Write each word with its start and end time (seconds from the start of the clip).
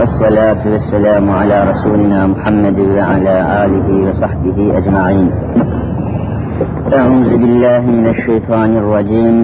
والصلاة 0.00 0.62
والسلام 0.72 1.30
على 1.30 1.70
رسولنا 1.70 2.26
محمد 2.26 2.78
وعلى 2.78 3.64
آله 3.64 3.88
وصحبه 4.08 4.78
أجمعين. 4.78 5.30
أعوذ 6.98 7.30
بالله 7.40 7.80
من 7.80 8.06
الشيطان 8.06 8.76
الرجيم. 8.76 9.36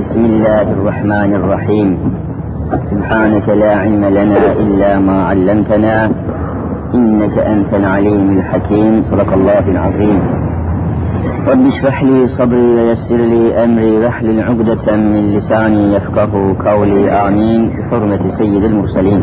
بسم 0.00 0.22
الله 0.24 0.62
الرحمن 0.62 1.30
الرحيم. 1.34 1.88
سبحانك 2.90 3.48
لا 3.48 3.72
علم 3.76 4.04
لنا 4.04 4.52
إلا 4.62 4.98
ما 4.98 5.24
علمتنا 5.24 6.10
إنك 6.94 7.38
أنت 7.38 7.74
العليم 7.74 8.38
الحكيم. 8.38 9.04
صدق 9.10 9.32
الله 9.32 9.64
العظيم. 9.74 10.18
رب 11.50 11.66
اشرح 11.66 12.02
لي 12.02 12.28
صدري 12.28 12.68
ويسر 12.76 13.20
لي 13.32 13.64
أمري 13.64 13.92
واحلل 14.02 14.42
عقدة 14.42 14.96
من 14.96 15.22
لساني 15.36 15.94
يفقه 15.94 16.32
قولي. 16.66 17.10
آمين. 17.10 17.60
بحرمة 17.76 18.22
سيد 18.38 18.64
المرسلين. 18.64 19.22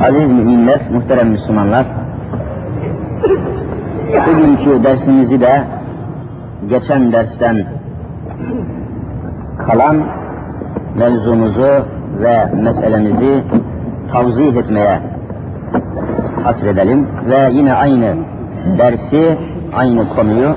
Aziz 0.00 0.30
müminler, 0.30 0.80
muhterem 0.92 1.28
Müslümanlar, 1.28 1.86
bugünkü 4.26 4.84
dersimizi 4.84 5.40
de 5.40 5.62
geçen 6.68 7.12
dersten 7.12 7.64
kalan 9.66 9.96
mevzumuzu 10.98 11.86
ve 12.18 12.52
meselemizi 12.62 13.44
tavzih 14.12 14.56
etmeye 14.56 15.00
hasredelim 16.44 17.08
ve 17.30 17.50
yine 17.52 17.74
aynı 17.74 18.14
dersi, 18.78 19.38
aynı 19.76 20.08
konuyu 20.08 20.54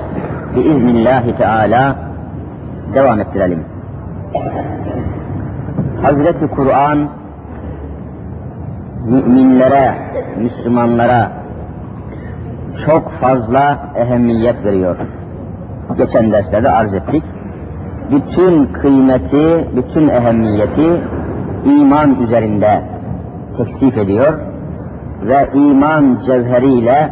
biiznillahü 0.56 1.36
teala 1.36 1.96
devam 2.94 3.20
ettirelim. 3.20 3.64
Hazreti 6.02 6.46
Kur'an 6.46 7.19
müminlere, 9.04 9.94
Müslümanlara 10.38 11.30
çok 12.86 13.12
fazla 13.12 13.78
ehemmiyet 13.96 14.64
veriyor. 14.64 14.96
Geçen 15.98 16.32
derslerde 16.32 16.70
arz 16.70 16.94
ettik. 16.94 17.22
Bütün 18.10 18.66
kıymeti, 18.66 19.68
bütün 19.76 20.08
ehemmiyeti 20.08 21.00
iman 21.64 22.14
üzerinde 22.20 22.82
teksif 23.56 23.98
ediyor 23.98 24.38
ve 25.22 25.48
iman 25.54 26.18
cevheriyle 26.26 27.10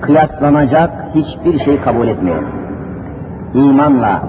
kıyaslanacak 0.00 0.90
hiçbir 1.14 1.64
şey 1.64 1.80
kabul 1.80 2.08
etmiyor. 2.08 2.42
İmanla, 3.54 4.22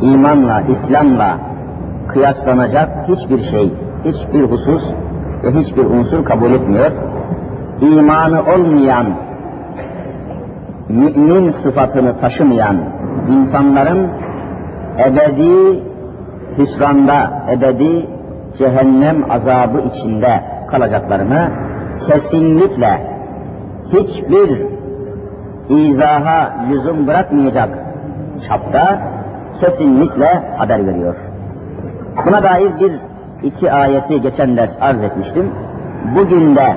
imanla, 0.00 0.60
İslam'la 0.60 1.51
kıyaslanacak 2.08 2.88
hiçbir 3.08 3.50
şey, 3.50 3.72
hiçbir 4.04 4.42
husus 4.42 4.82
ve 5.44 5.50
hiçbir 5.60 5.84
unsur 5.84 6.24
kabul 6.24 6.52
etmiyor. 6.52 6.90
İmanı 7.80 8.40
olmayan, 8.40 9.06
mümin 10.88 11.50
sıfatını 11.50 12.20
taşımayan 12.20 12.76
insanların 13.28 14.08
ebedi 14.98 15.82
hüsranda, 16.58 17.44
ebedi 17.50 18.06
cehennem 18.58 19.30
azabı 19.30 19.80
içinde 19.80 20.42
kalacaklarını 20.70 21.48
kesinlikle 22.08 23.00
hiçbir 23.92 24.66
izaha 25.68 26.54
lüzum 26.70 27.06
bırakmayacak 27.06 27.68
çapta 28.48 29.00
kesinlikle 29.60 30.42
haber 30.56 30.86
veriyor. 30.86 31.31
Buna 32.26 32.42
dair 32.42 32.80
bir 32.80 32.92
iki 33.42 33.72
ayeti 33.72 34.20
geçen 34.22 34.56
ders 34.56 34.70
arz 34.80 35.02
etmiştim. 35.02 35.50
Bugün 36.16 36.56
de 36.56 36.76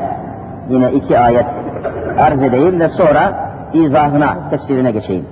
yine 0.69 0.91
iki 0.91 1.19
ayet 1.19 1.45
arz 2.19 2.41
edeyim 2.41 2.79
ve 2.79 2.89
sonra 2.89 3.33
izahına, 3.73 4.37
tefsirine 4.49 4.91
geçeyim. 4.91 5.25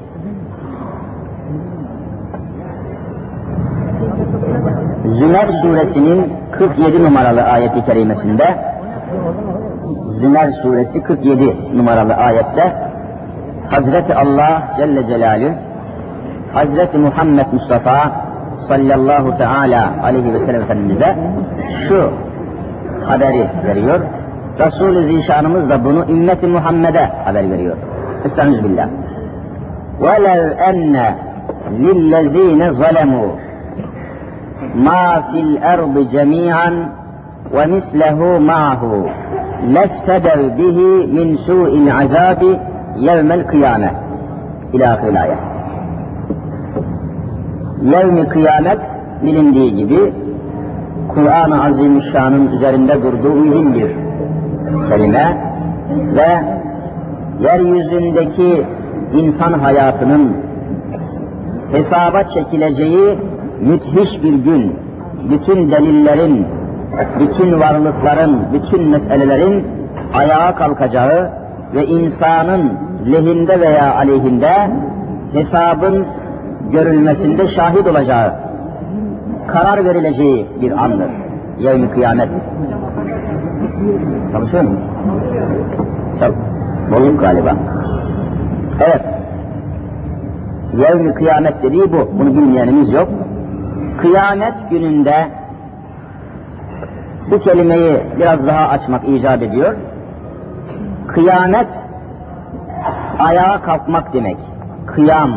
Zümer 5.06 5.48
suresinin 5.62 6.34
47 6.52 7.04
numaralı 7.04 7.44
ayeti 7.44 7.86
kerimesinde 7.86 8.56
Zümer 10.20 10.52
suresi 10.62 11.04
47 11.04 11.78
numaralı 11.78 12.14
ayette 12.14 12.74
Hazreti 13.70 14.16
Allah 14.16 14.64
Celle 14.78 15.08
Celaluhu 15.08 15.54
Hazreti 16.54 16.98
Muhammed 16.98 17.46
Mustafa 17.52 18.12
sallallahu 18.68 19.38
teala 19.38 19.94
aleyhi 20.04 20.34
ve 20.34 20.40
sellem 20.46 20.62
Efendimiz'e 20.62 21.16
şu 21.88 22.12
haberi 23.06 23.48
veriyor. 23.66 24.00
Resul-i 24.60 25.16
Zişanımız 25.16 25.70
da 25.70 25.86
bunu 25.86 26.06
ümmeti 26.10 26.48
Muhammed'e 26.48 27.10
haber 27.26 27.52
veriyor. 27.52 27.78
Estağfirullah. 28.26 28.88
وَلَوْ 30.02 30.42
اَنَّ 30.70 30.96
لِلَّذ۪ينَ 31.86 32.62
ظَلَمُوا 32.82 33.30
مَا 34.88 35.06
فِي 35.30 35.40
الْأَرْضِ 35.48 35.96
جَمِيعًا 36.16 36.72
وَمِثْلَهُ 37.56 38.20
مَعَهُ 38.52 38.82
لَفْتَدَوْا 39.76 40.48
بِهِ 40.60 40.80
مِنْ 41.18 41.28
سُوءِ 41.48 41.72
الْعَذَابِ 41.84 42.42
يَوْمَ 43.08 43.30
الْقِيَامَةِ 43.40 43.90
İlâ 44.74 44.94
ahir 44.94 45.16
ayet. 45.16 45.53
Yevmi 47.92 48.28
kıyamet 48.28 48.80
bilindiği 49.24 49.76
gibi 49.76 50.14
Kur'an-ı 51.08 51.64
Azimüşşan'ın 51.64 52.48
üzerinde 52.48 53.02
durduğu 53.04 53.36
mühim 53.36 53.74
bir 53.74 53.92
kelime 54.90 55.38
ve 55.90 56.44
yeryüzündeki 57.42 58.66
insan 59.14 59.54
hayatının 59.54 60.38
hesaba 61.72 62.24
çekileceği 62.24 63.18
müthiş 63.62 64.24
bir 64.24 64.34
gün, 64.34 64.76
bütün 65.30 65.72
delillerin, 65.72 66.48
bütün 67.20 67.60
varlıkların, 67.60 68.40
bütün 68.54 68.90
meselelerin 68.90 69.68
ayağa 70.14 70.56
kalkacağı 70.56 71.30
ve 71.76 71.86
insanın 71.86 72.72
lehinde 73.12 73.62
veya 73.62 73.96
aleyhinde 73.96 74.54
hesabın 75.34 76.06
görülmesinde 76.72 77.48
şahit 77.48 77.88
olacağı, 77.88 78.34
karar 79.48 79.86
verileceği 79.86 80.48
bir 80.62 80.84
andır. 80.84 81.10
Yevmi 81.60 81.92
kıyamet. 81.92 82.30
Çalışıyor 84.32 84.64
mu? 84.64 84.78
Çok. 86.20 86.36
Bolluk 86.92 87.22
galiba. 87.22 87.56
Evet. 88.80 89.02
Yevmi 90.78 91.14
kıyamet 91.14 91.64
dediği 91.64 91.92
bu. 91.94 92.10
Bunu 92.20 92.34
bilmeyenimiz 92.34 92.94
yok. 92.94 93.10
Kıyamet 94.02 94.54
gününde 94.70 95.28
bu 97.32 97.40
kelimeyi 97.40 97.98
biraz 98.20 98.48
daha 98.48 98.68
açmak 98.68 99.10
icap 99.10 99.44
ediyor. 99.44 99.76
Kıyamet 101.08 101.68
ayağa 103.20 103.62
kalkmak 103.62 104.14
demek. 104.14 104.38
Kıyam. 104.86 105.32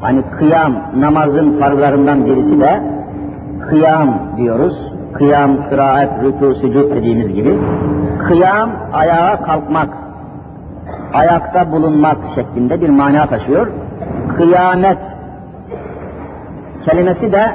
Hani 0.00 0.22
kıyam 0.38 0.72
namazın 0.96 1.60
farzlarından 1.60 2.26
birisi 2.26 2.60
de 2.60 2.82
kıyam 3.68 4.18
diyoruz. 4.36 4.90
Kıyam, 5.12 5.68
kıraat, 5.68 6.08
rükû, 6.22 6.60
sücud 6.60 6.90
dediğimiz 6.90 7.34
gibi. 7.34 7.58
Kıyam 8.28 8.70
ayağa 8.92 9.42
kalkmak, 9.42 9.88
ayakta 11.14 11.72
bulunmak 11.72 12.16
şeklinde 12.34 12.80
bir 12.80 12.88
mana 12.88 13.26
taşıyor. 13.26 13.66
Kıyamet 14.36 14.98
kelimesi 16.84 17.32
de 17.32 17.46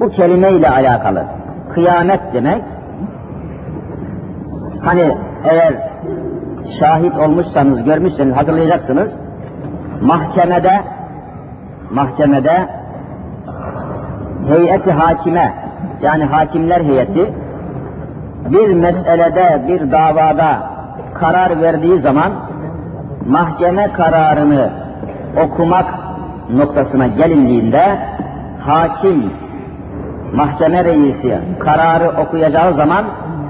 bu 0.00 0.08
kelimeyle 0.08 0.70
alakalı. 0.70 1.24
Kıyamet 1.74 2.20
demek, 2.34 2.62
hani 4.84 5.16
eğer 5.44 5.74
şahit 6.80 7.18
olmuşsanız, 7.18 7.84
görmüşseniz 7.84 8.36
hatırlayacaksınız, 8.36 9.12
mahkemede, 10.02 10.80
mahkemede 11.90 12.68
heyeti 14.48 14.92
hakime, 14.92 15.54
yani 16.02 16.24
hakimler 16.24 16.80
heyeti, 16.80 17.34
bir 18.50 18.68
meselede, 18.68 19.62
bir 19.68 19.92
davada 19.92 20.62
karar 21.14 21.60
verdiği 21.60 22.00
zaman 22.00 22.32
mahkeme 23.28 23.92
kararını 23.92 24.70
okumak 25.44 25.86
noktasına 26.50 27.06
gelindiğinde 27.06 27.98
hakim, 28.66 29.32
mahkeme 30.34 30.84
reisi 30.84 31.38
kararı 31.58 32.08
okuyacağı 32.08 32.74
zaman 32.74 33.04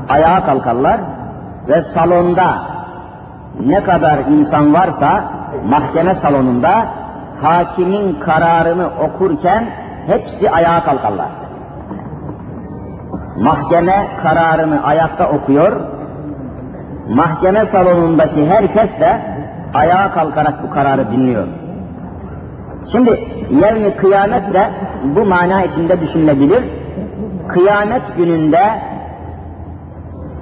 ayağa 0.09 0.45
kalkarlar 0.47 1.01
ve 1.69 1.83
salonda 1.95 2.75
ne 3.67 3.85
kadar 3.85 4.19
insan 4.19 4.75
varsa 4.75 5.25
mahkeme 5.69 6.15
salonunda 6.15 6.87
hakimin 7.45 8.21
kararını 8.21 8.87
okurken 9.01 9.65
hepsi 10.07 10.51
ayağa 10.51 10.85
kalkarlar. 10.85 11.29
Mahkeme 13.41 14.07
kararını 14.23 14.85
ayakta 14.85 15.31
okuyor, 15.31 15.73
mahkeme 17.09 17.67
salonundaki 17.67 18.47
herkes 18.47 19.01
de 19.01 19.21
ayağa 19.75 20.13
kalkarak 20.15 20.63
bu 20.63 20.71
kararı 20.71 21.11
dinliyor. 21.13 21.47
Şimdi 22.93 23.11
yevmi 23.51 23.97
kıyamet 23.97 24.55
de 24.55 24.71
bu 25.17 25.25
mana 25.25 25.65
içinde 25.65 26.01
düşünülebilir. 26.01 26.65
Kıyamet 27.49 28.03
gününde 28.17 28.63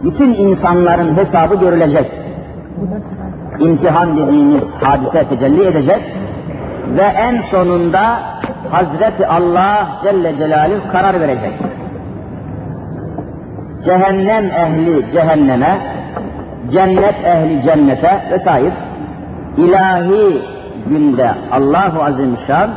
bütün 0.05 0.35
insanların 0.35 1.17
hesabı 1.17 1.55
görülecek. 1.55 2.13
İmtihan 3.59 4.17
dediğimiz 4.17 4.65
hadise 4.81 5.29
tecelli 5.29 5.67
edecek 5.67 6.03
ve 6.87 7.03
en 7.03 7.43
sonunda 7.51 8.21
Hazreti 8.71 9.27
Allah 9.27 10.01
Celle 10.05 10.37
Celaluhu 10.37 10.93
karar 10.93 11.21
verecek. 11.21 11.53
Cehennem 13.85 14.45
ehli 14.45 15.13
cehenneme, 15.13 15.79
cennet 16.73 17.25
ehli 17.25 17.63
cennete 17.63 18.23
vesaire 18.31 18.73
ilahi 19.57 20.43
günde 20.87 21.35
Allahu 21.53 22.03
Azimüşşan 22.03 22.71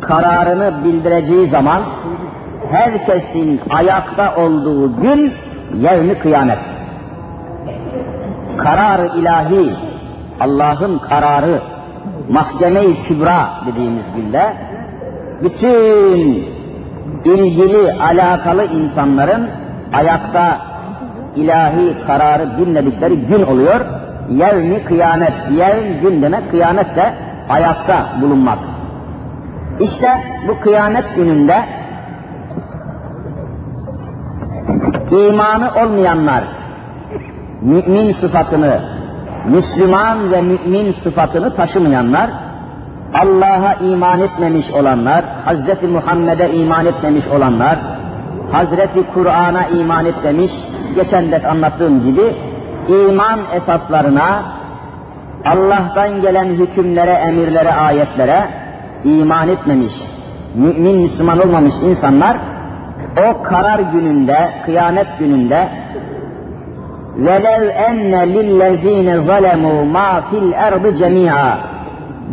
kararını 0.00 0.84
bildireceği 0.84 1.48
zaman 1.48 1.82
herkesin 2.70 3.60
ayakta 3.70 4.36
olduğu 4.36 5.00
gün 5.02 5.34
yevmi 5.74 6.18
kıyamet. 6.18 6.58
Karar 8.56 8.98
ilahi, 8.98 9.76
Allah'ın 10.40 10.98
kararı, 10.98 11.60
mahkeme-i 12.28 13.02
kübra 13.08 13.50
dediğimiz 13.66 14.04
günde 14.16 14.52
bütün 15.42 16.46
ilgili, 17.24 17.92
alakalı 17.92 18.64
insanların 18.64 19.50
ayakta 19.94 20.58
ilahi 21.36 21.96
kararı 22.06 22.58
dinledikleri 22.58 23.16
gün 23.16 23.42
oluyor. 23.42 23.80
Yevmi 24.30 24.84
kıyamet, 24.84 25.32
yevm 25.50 26.00
gün 26.02 26.22
demek 26.22 26.50
kıyamet 26.50 26.96
de 26.96 27.14
ayakta 27.48 28.06
bulunmak. 28.22 28.58
İşte 29.80 30.08
bu 30.48 30.60
kıyamet 30.60 31.16
gününde 31.16 31.64
imanı 35.10 35.70
olmayanlar, 35.82 36.44
mümin 37.62 38.12
sıfatını, 38.12 38.80
Müslüman 39.48 40.32
ve 40.32 40.40
mümin 40.42 40.92
sıfatını 41.02 41.56
taşımayanlar, 41.56 42.30
Allah'a 43.14 43.74
iman 43.74 44.20
etmemiş 44.20 44.70
olanlar, 44.70 45.24
Hazreti 45.44 45.86
Muhammed'e 45.86 46.50
iman 46.50 46.86
etmemiş 46.86 47.26
olanlar, 47.26 47.78
Hazreti 48.52 49.06
Kur'an'a 49.14 49.66
iman 49.66 50.06
etmemiş, 50.06 50.52
geçen 50.94 51.30
ders 51.30 51.44
anlattığım 51.44 52.04
gibi 52.04 52.36
iman 52.88 53.40
esaslarına, 53.52 54.42
Allah'tan 55.44 56.20
gelen 56.20 56.46
hükümlere, 56.46 57.10
emirlere, 57.10 57.72
ayetlere 57.72 58.48
iman 59.04 59.48
etmemiş, 59.48 59.92
mümin, 60.54 60.98
Müslüman 60.98 61.38
olmamış 61.38 61.74
insanlar 61.82 62.36
o 63.16 63.42
karar 63.42 63.78
gününde, 63.78 64.50
kıyamet 64.64 65.18
gününde 65.18 65.68
وَلَوْ 67.25 67.61
اَنَّ 67.89 68.13
لِلَّذ۪ينَ 68.35 69.07
ظَلَمُوا 69.29 69.79
مَا 69.97 70.11
فِي 70.27 70.37
الْاَرْضِ 70.45 70.85
جَمِيعًا 71.01 71.53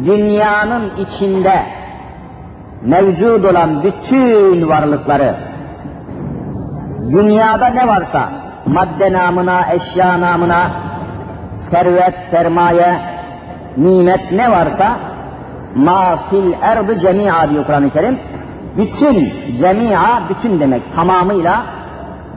Dünyanın 0.04 0.90
içinde 0.96 1.62
mevcut 2.82 3.44
olan 3.44 3.82
bütün 3.82 4.68
varlıkları, 4.68 5.34
dünyada 7.10 7.66
ne 7.66 7.86
varsa, 7.88 8.28
madde 8.66 9.12
namına, 9.12 9.60
eşya 9.72 10.20
namına, 10.20 10.70
servet, 11.70 12.14
sermaye, 12.30 13.00
nimet 13.76 14.32
ne 14.32 14.50
varsa, 14.50 14.96
ma 15.74 16.18
fil 16.30 16.52
erdi 16.62 17.00
cemi'a 17.00 17.50
diyor 17.50 17.66
Kur'an-ı 17.66 17.90
Kerim. 17.90 18.18
Bütün, 18.76 19.32
cemi'a, 19.60 20.22
bütün 20.28 20.60
demek 20.60 20.82
tamamıyla 20.96 21.62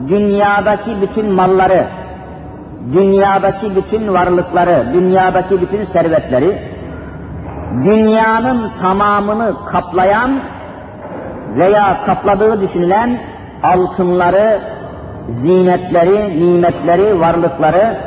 dünyadaki 0.08 1.00
bütün 1.02 1.32
malları, 1.32 1.86
dünyadaki 2.93 3.75
bütün 3.75 4.13
varlıkları, 4.13 4.93
dünyadaki 4.93 5.61
bütün 5.61 5.85
servetleri, 5.85 6.57
dünyanın 7.83 8.71
tamamını 8.81 9.53
kaplayan 9.71 10.39
veya 11.55 12.05
kapladığı 12.05 12.61
düşünülen 12.61 13.19
altınları, 13.63 14.59
zinetleri, 15.29 16.39
nimetleri, 16.39 17.19
varlıkları, 17.19 17.97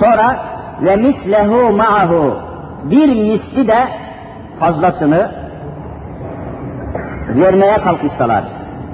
sonra 0.00 0.36
ve 0.82 0.96
mislehu 0.96 1.72
ma'ahu 1.76 2.36
bir 2.84 3.08
misli 3.08 3.68
de 3.68 3.88
fazlasını 4.60 5.30
vermeye 7.28 7.78
kalkışsalar. 7.78 8.44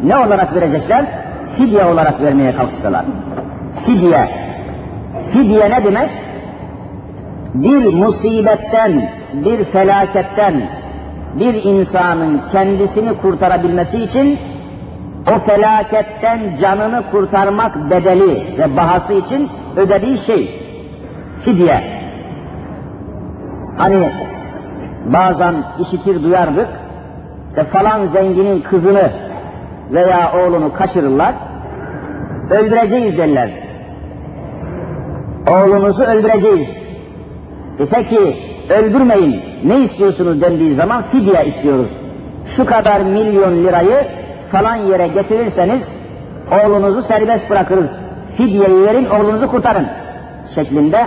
Ne 0.04 0.16
olarak 0.16 0.54
verecekler? 0.54 1.04
Fidye 1.56 1.84
olarak 1.84 2.20
vermeye 2.20 2.56
kalkışsalar. 2.56 3.04
Fidye. 3.86 4.41
Fidye 5.32 5.70
ne 5.70 5.84
demek? 5.84 6.10
Bir 7.54 7.94
musibetten, 7.94 9.10
bir 9.32 9.64
felaketten 9.64 10.62
bir 11.34 11.54
insanın 11.54 12.40
kendisini 12.52 13.14
kurtarabilmesi 13.14 13.98
için 13.98 14.38
o 15.26 15.38
felaketten 15.38 16.58
canını 16.60 17.02
kurtarmak 17.10 17.90
bedeli 17.90 18.58
ve 18.58 18.76
bahası 18.76 19.12
için 19.12 19.50
ödediği 19.76 20.18
şey 20.26 20.60
fidye. 21.44 21.82
Hani 23.78 24.12
bazen 25.06 25.54
işitir 25.78 26.22
duyardık, 26.22 26.68
işte 27.48 27.64
falan 27.64 28.06
zenginin 28.06 28.60
kızını 28.60 29.10
veya 29.90 30.32
oğlunu 30.34 30.72
kaçırırlar, 30.72 31.34
öldüreceğiz 32.50 33.18
derler. 33.18 33.61
Oğlunuzu 35.50 36.02
öldüreceğiz. 36.02 36.68
Dese 37.78 38.08
ki 38.08 38.36
öldürmeyin 38.68 39.42
ne 39.64 39.84
istiyorsunuz 39.84 40.40
dendiği 40.40 40.74
zaman 40.74 41.02
fidye 41.12 41.44
istiyoruz. 41.46 41.90
Şu 42.56 42.66
kadar 42.66 43.00
milyon 43.00 43.64
lirayı 43.64 44.06
falan 44.52 44.76
yere 44.76 45.06
getirirseniz 45.06 45.82
oğlunuzu 46.50 47.02
serbest 47.02 47.50
bırakırız. 47.50 47.90
Fidyeyi 48.36 48.86
verin 48.86 49.06
oğlunuzu 49.06 49.50
kurtarın 49.50 49.86
şeklinde 50.54 51.06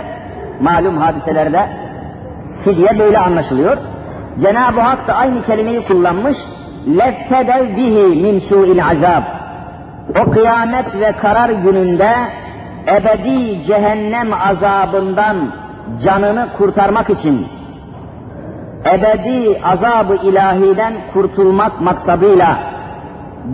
malum 0.60 0.96
hadiselerde 0.96 1.68
fidye 2.64 2.98
böyle 2.98 3.18
anlaşılıyor. 3.18 3.76
Cenab-ı 4.42 4.80
Hak 4.80 5.08
da 5.08 5.14
aynı 5.14 5.44
kelimeyi 5.46 5.84
kullanmış. 5.84 6.36
Leftedev 6.98 7.76
bihi 7.76 8.22
min 8.22 8.40
su'il 8.48 8.84
azab. 8.84 9.22
O 10.20 10.30
kıyamet 10.30 10.94
ve 10.94 11.12
karar 11.12 11.50
gününde 11.50 12.10
ebedi 12.88 13.66
cehennem 13.66 14.32
azabından 14.32 15.36
canını 16.04 16.48
kurtarmak 16.58 17.10
için 17.10 17.46
ebedi 18.94 19.60
azabı 19.64 20.14
ilahiden 20.14 20.94
kurtulmak 21.12 21.80
maksadıyla 21.80 22.58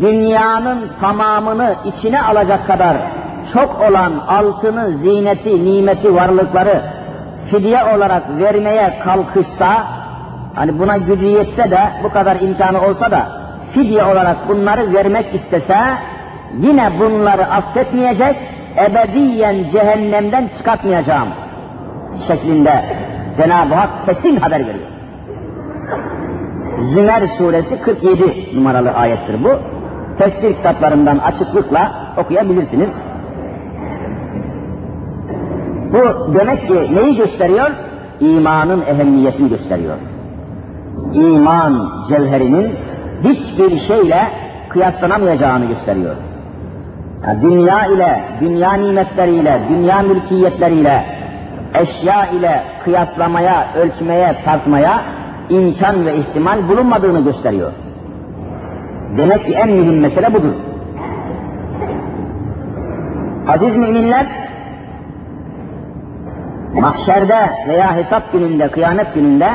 dünyanın 0.00 0.90
tamamını 1.00 1.74
içine 1.84 2.22
alacak 2.22 2.66
kadar 2.66 2.96
çok 3.52 3.90
olan 3.90 4.12
altını, 4.28 4.96
zineti, 4.96 5.64
nimeti, 5.64 6.14
varlıkları 6.14 6.82
fidye 7.50 7.84
olarak 7.96 8.22
vermeye 8.38 8.98
kalkışsa, 9.04 9.86
hani 10.54 10.78
buna 10.78 10.96
gücü 10.96 11.24
yetse 11.26 11.70
de, 11.70 11.80
bu 12.04 12.12
kadar 12.12 12.40
imkanı 12.40 12.86
olsa 12.86 13.10
da, 13.10 13.26
fidye 13.74 14.04
olarak 14.04 14.48
bunları 14.48 14.94
vermek 14.94 15.34
istese, 15.34 15.78
yine 16.58 17.00
bunları 17.00 17.46
affetmeyecek, 17.46 18.36
ebediyen 18.78 19.70
cehennemden 19.72 20.50
çıkartmayacağım 20.58 21.28
şeklinde 22.26 22.84
Cenab-ı 23.36 23.74
Hak 23.74 24.06
kesin 24.06 24.36
haber 24.36 24.60
veriyor. 24.60 24.88
Zümer 26.94 27.22
suresi 27.38 27.80
47 27.82 28.56
numaralı 28.56 28.90
ayettir 28.90 29.44
bu. 29.44 29.50
Tefsir 30.18 30.54
kitaplarından 30.56 31.18
açıklıkla 31.18 31.92
okuyabilirsiniz. 32.16 32.90
Bu 35.92 36.34
demek 36.34 36.68
ki 36.68 36.94
neyi 36.94 37.16
gösteriyor? 37.16 37.70
İmanın 38.20 38.82
ehemmiyetini 38.82 39.48
gösteriyor. 39.48 39.96
İman 41.14 41.92
cevherinin 42.08 42.74
hiçbir 43.24 43.80
şeyle 43.80 44.28
kıyaslanamayacağını 44.68 45.64
gösteriyor. 45.64 46.16
Dünya 47.42 47.86
ile, 47.86 48.24
dünya 48.40 48.72
nimetleriyle, 48.72 49.60
dünya 49.68 50.02
mülkiyetleriyle, 50.02 51.04
eşya 51.80 52.26
ile 52.26 52.62
kıyaslamaya, 52.84 53.66
ölçmeye, 53.76 54.36
tartmaya 54.44 55.02
imkan 55.48 56.06
ve 56.06 56.16
ihtimal 56.16 56.68
bulunmadığını 56.68 57.24
gösteriyor. 57.24 57.72
Demek 59.18 59.46
ki 59.46 59.52
en 59.52 59.68
mühim 59.68 60.00
mesele 60.00 60.34
budur. 60.34 60.54
Aziz 63.48 63.76
müminler, 63.76 64.26
mahşerde 66.80 67.50
veya 67.68 67.96
hesap 67.96 68.32
gününde, 68.32 68.68
kıyamet 68.68 69.14
gününde 69.14 69.48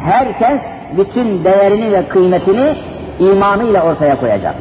herkes 0.00 0.60
bütün 0.96 1.44
değerini 1.44 1.92
ve 1.92 2.08
kıymetini 2.08 2.76
imanıyla 3.18 3.82
ortaya 3.82 4.20
koyacak. 4.20 4.54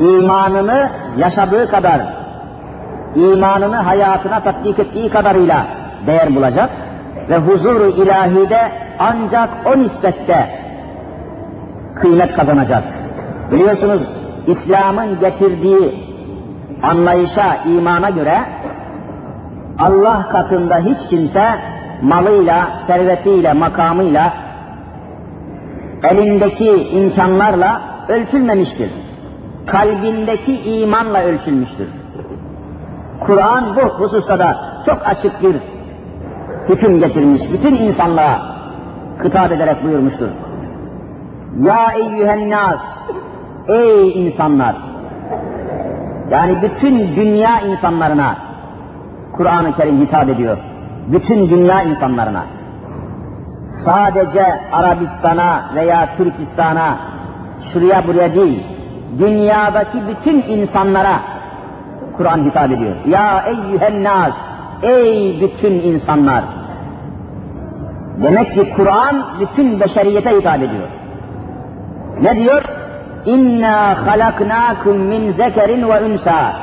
İmanını 0.00 0.90
yaşadığı 1.16 1.70
kadar, 1.70 2.00
imanını 3.16 3.76
hayatına 3.76 4.40
tatbik 4.40 4.78
ettiği 4.78 5.10
kadarıyla 5.10 5.66
değer 6.06 6.34
bulacak 6.34 6.70
ve 7.28 7.36
huzuru 7.36 7.86
ilahide 7.86 8.72
ancak 8.98 9.48
o 9.66 9.78
nispette 9.78 10.62
kıymet 11.94 12.36
kazanacak. 12.36 12.84
Biliyorsunuz 13.52 14.02
İslam'ın 14.46 15.20
getirdiği 15.20 16.12
anlayışa, 16.82 17.56
imana 17.66 18.10
göre 18.10 18.38
Allah 19.78 20.28
katında 20.32 20.78
hiç 20.78 21.08
kimse 21.10 21.44
malıyla, 22.02 22.68
servetiyle, 22.86 23.52
makamıyla, 23.52 24.32
elindeki 26.10 26.88
imkanlarla 26.92 27.80
ölçülmemiştir. 28.08 29.01
Kalbindeki 29.66 30.60
imanla 30.60 31.22
ölçülmüştür. 31.22 31.88
Kur'an 33.20 33.76
bu 33.76 33.80
hususta 33.80 34.38
da 34.38 34.56
çok 34.86 35.06
açık 35.06 35.42
bir 35.42 35.56
hüküm 36.68 36.98
getirmiş. 36.98 37.42
Bütün 37.52 37.74
insanlığa 37.74 38.56
hitap 39.24 39.52
ederek 39.52 39.84
buyurmuştur. 39.84 40.28
Ya 41.62 41.92
eyyühen 41.96 42.50
nas, 42.50 42.80
ey 43.68 44.26
insanlar! 44.26 44.76
Yani 46.30 46.62
bütün 46.62 47.16
dünya 47.16 47.60
insanlarına 47.60 48.36
Kur'an-ı 49.32 49.76
Kerim 49.76 50.00
hitap 50.00 50.28
ediyor. 50.28 50.58
Bütün 51.06 51.50
dünya 51.50 51.82
insanlarına. 51.82 52.42
Sadece 53.84 54.60
Arabistan'a 54.72 55.74
veya 55.74 56.08
Türkistan'a, 56.16 56.98
şuraya 57.72 58.06
buraya 58.06 58.34
değil, 58.34 58.71
dünyadaki 59.18 59.98
bütün 60.08 60.42
insanlara 60.42 61.20
Kur'an 62.16 62.44
hitap 62.44 62.70
ediyor. 62.70 62.96
Ya 63.06 63.44
eyyühen 63.46 64.04
nas, 64.04 64.34
ey 64.82 65.40
bütün 65.40 65.72
insanlar! 65.72 66.44
Demek 68.22 68.54
ki 68.54 68.72
Kur'an 68.76 69.24
bütün 69.40 69.80
beşeriyete 69.80 70.30
hitap 70.30 70.62
ediyor. 70.62 70.88
Ne 72.22 72.36
diyor? 72.36 72.62
İnna 73.26 74.06
halaknakum 74.06 74.96
min 74.96 75.32
zekerin 75.32 75.88
ve 75.88 76.04
unsa. 76.04 76.56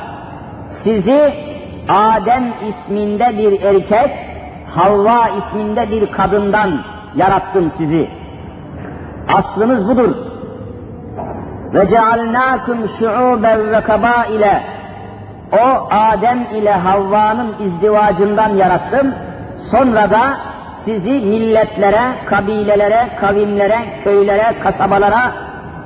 Sizi 0.84 1.34
Adem 1.90 2.54
isminde 2.70 3.38
bir 3.38 3.62
erkek, 3.62 4.12
Havva 4.76 5.30
isminde 5.30 5.92
bir 5.92 6.12
kadından 6.12 6.82
yarattım 7.16 7.72
sizi. 7.78 8.10
Aslınız 9.34 9.88
budur 9.88 10.29
ve 11.74 11.90
cealnâküm 11.90 12.90
şu'ûben 13.00 13.72
ve 13.72 13.82
kabaile 13.82 14.64
o 15.54 15.88
Adem 15.92 16.40
ile 16.54 16.72
Havva'nın 16.72 17.56
izdivacından 17.60 18.50
yarattım. 18.50 19.14
Sonra 19.72 20.12
da 20.12 20.38
sizi 20.86 21.12
milletlere, 21.12 22.02
kabilelere, 22.26 23.10
kavimlere, 23.22 23.80
köylere, 24.04 24.60
kasabalara 24.64 25.32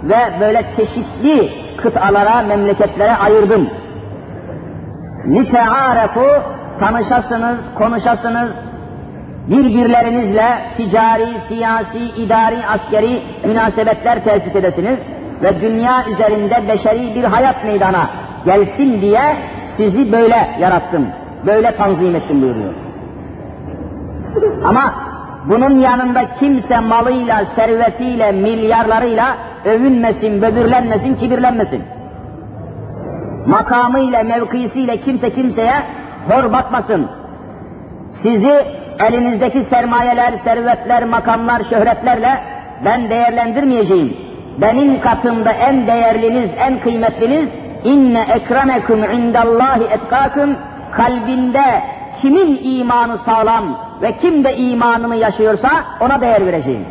ve 0.04 0.18
böyle 0.40 0.66
çeşitli 0.76 1.52
kıtalara, 1.84 2.42
memleketlere 2.42 3.16
ayırdım. 3.16 3.70
Lite'arefu 5.28 6.26
tanışasınız, 6.80 7.58
konuşasınız, 7.78 8.50
birbirlerinizle 9.48 10.48
ticari, 10.78 11.28
siyasi, 11.48 12.00
idari, 12.00 12.68
askeri 12.68 13.24
münasebetler 13.46 14.24
tesis 14.24 14.56
edesiniz.'' 14.56 15.23
Ve 15.44 15.62
dünya 15.62 16.06
üzerinde 16.08 16.68
beşeri 16.68 17.16
bir 17.16 17.24
hayat 17.24 17.64
meydana 17.66 18.10
gelsin 18.46 19.02
diye 19.02 19.22
sizi 19.78 20.12
böyle 20.12 20.50
yarattım, 20.60 21.08
böyle 21.46 21.76
tanzim 21.76 22.16
ettim 22.16 22.42
buyuruyor. 22.42 22.74
Ama 24.66 24.94
bunun 25.50 25.80
yanında 25.80 26.36
kimse 26.40 26.80
malıyla, 26.80 27.46
servetiyle, 27.56 28.32
milyarlarıyla 28.32 29.26
övünmesin, 29.66 30.42
böbürlenmesin, 30.42 31.16
kibirlenmesin. 31.16 31.84
Makamıyla, 33.48 34.24
mevkisiyle 34.24 35.02
kimse 35.02 35.34
kimseye 35.34 35.74
hor 36.30 36.54
bakmasın. 36.54 37.08
Sizi 38.24 38.66
elinizdeki 39.08 39.64
sermayeler, 39.70 40.34
servetler, 40.44 41.04
makamlar, 41.04 41.62
şöhretlerle 41.70 42.30
ben 42.86 43.10
değerlendirmeyeceğim. 43.10 44.23
Benim 44.62 45.02
katımda 45.02 45.52
en 45.52 45.88
değerliniz, 45.88 46.50
en 46.58 46.80
kıymetliniz 46.80 47.50
inne 47.84 48.22
ekremekum 48.22 49.04
indallahi 49.04 49.84
etkakum 49.84 50.56
kalbinde 50.92 51.84
kimin 52.22 52.60
imanı 52.64 53.18
sağlam 53.26 53.64
ve 54.02 54.18
kim 54.18 54.44
de 54.44 54.58
imanını 54.58 55.16
yaşıyorsa 55.16 55.70
ona 56.00 56.22
değer 56.22 56.46
vereceğim. 56.46 56.86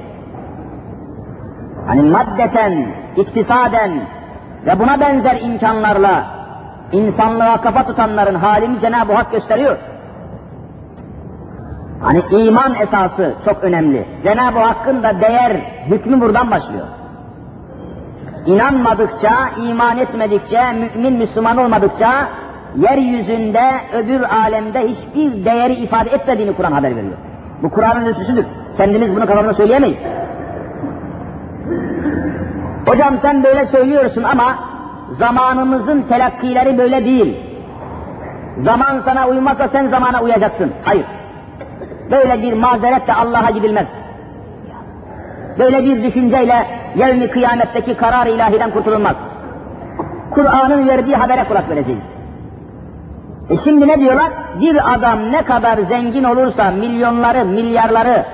Hani 1.87 2.03
maddeten, 2.03 2.87
iktisaden 3.17 3.91
ve 4.67 4.79
buna 4.79 5.01
benzer 5.01 5.41
imkanlarla 5.41 6.25
insanlığa 6.93 7.61
kafa 7.61 7.87
tutanların 7.87 8.35
halini 8.35 8.81
Cenab-ı 8.81 9.13
Hak 9.13 9.33
gösteriyor. 9.33 9.77
Hani 12.03 12.23
iman 12.31 12.75
esası 12.75 13.35
çok 13.45 13.65
önemli. 13.65 14.09
Cenab-ı 14.25 14.59
Hakk'ın 14.59 15.03
da 15.03 15.21
değer 15.21 15.53
hükmü 15.87 16.21
buradan 16.21 16.51
başlıyor. 16.51 16.87
İnanmadıkça, 18.47 19.33
iman 19.57 19.99
etmedikçe, 19.99 20.61
mümin 20.73 21.13
Müslüman 21.13 21.57
olmadıkça 21.57 22.29
yeryüzünde, 22.77 23.63
öbür 23.95 24.23
alemde 24.23 24.89
hiçbir 24.89 25.45
değeri 25.45 25.75
ifade 25.75 26.11
etmediğini 26.11 26.57
Kur'an 26.57 26.73
haber 26.73 26.97
veriyor. 26.97 27.17
Bu 27.63 27.71
Kur'an'ın 27.71 28.07
ölçüsüdür. 28.07 28.47
Kendimiz 28.77 29.17
bunu 29.17 29.27
kafamda 29.27 29.55
söyleyemeyiz. 29.55 29.99
Hocam 32.87 33.19
sen 33.23 33.45
böyle 33.45 33.67
söylüyorsun 33.67 34.23
ama 34.23 34.59
zamanımızın 35.19 36.03
telakkileri 36.03 36.79
böyle 36.79 37.05
değil. 37.05 37.37
Zaman 38.59 39.03
sana 39.05 39.29
uymazsa 39.29 39.69
sen 39.69 39.89
zamana 39.89 40.23
uyacaksın. 40.23 40.73
Hayır. 40.85 41.07
Böyle 42.11 42.43
bir 42.43 42.53
mazeretle 42.53 43.15
Allah'a 43.15 43.51
gidilmez. 43.51 43.87
Böyle 45.59 45.85
bir 45.85 46.05
düşünceyle 46.05 46.67
yevmi 46.97 47.31
kıyametteki 47.31 47.97
karar 47.97 48.27
ilahiden 48.27 48.71
kurtulunmaz. 48.71 49.17
Kur'an'ın 50.31 50.89
verdiği 50.89 51.17
habere 51.17 51.45
kulak 51.45 51.71
vereceğiz. 51.71 52.03
E 53.51 53.57
şimdi 53.65 53.89
ne 53.89 54.01
diyorlar? 54.01 54.33
Bir 54.61 54.95
adam 54.95 55.33
ne 55.33 55.43
kadar 55.43 55.79
zengin 55.79 56.25
olursa 56.25 56.71
milyonları, 56.71 57.45
milyarları, 57.45 58.25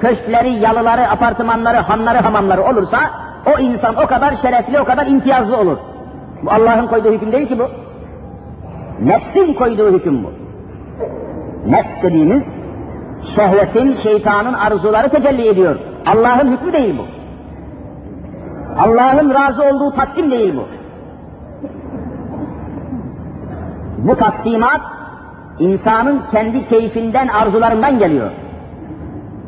köşkleri, 0.00 0.50
yalıları, 0.50 1.08
apartmanları, 1.10 1.76
hanları, 1.76 2.18
hamamları 2.18 2.62
olursa 2.62 2.98
o 3.46 3.60
insan 3.60 3.96
o 3.96 4.06
kadar 4.06 4.36
şerefli, 4.42 4.80
o 4.80 4.84
kadar 4.84 5.06
imtiyazlı 5.06 5.56
olur. 5.56 5.76
Bu 6.42 6.50
Allah'ın 6.50 6.86
koyduğu 6.86 7.12
hüküm 7.12 7.32
değil 7.32 7.48
ki 7.48 7.58
bu. 7.58 7.68
Nefsin 9.00 9.54
koyduğu 9.54 9.92
hüküm 9.92 10.24
bu. 10.24 10.32
Nefs 11.70 12.02
dediğimiz 12.02 12.42
şehvetin, 13.36 13.96
şeytanın 14.02 14.54
arzuları 14.54 15.08
tecelli 15.08 15.48
ediyor. 15.48 15.76
Allah'ın 16.06 16.52
hükmü 16.52 16.72
değil 16.72 16.98
bu. 16.98 17.06
Allah'ın 18.80 19.34
razı 19.34 19.62
olduğu 19.62 19.94
taksim 19.96 20.30
değil 20.30 20.56
bu. 20.56 20.68
Bu 23.98 24.16
taksimat 24.16 24.80
insanın 25.58 26.22
kendi 26.30 26.68
keyfinden, 26.68 27.28
arzularından 27.28 27.98
geliyor. 27.98 28.30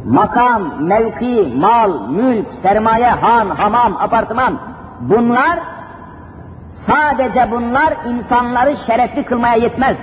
Makam, 0.04 0.62
mevki, 0.80 1.52
mal, 1.56 2.08
mülk, 2.08 2.46
sermaye, 2.62 3.08
han, 3.08 3.48
hamam, 3.50 3.96
apartman 3.96 4.58
bunlar 5.00 5.58
sadece 6.86 7.50
bunlar 7.50 7.94
insanları 8.08 8.76
şerefli 8.86 9.24
kılmaya 9.24 9.54
yetmez. 9.54 9.96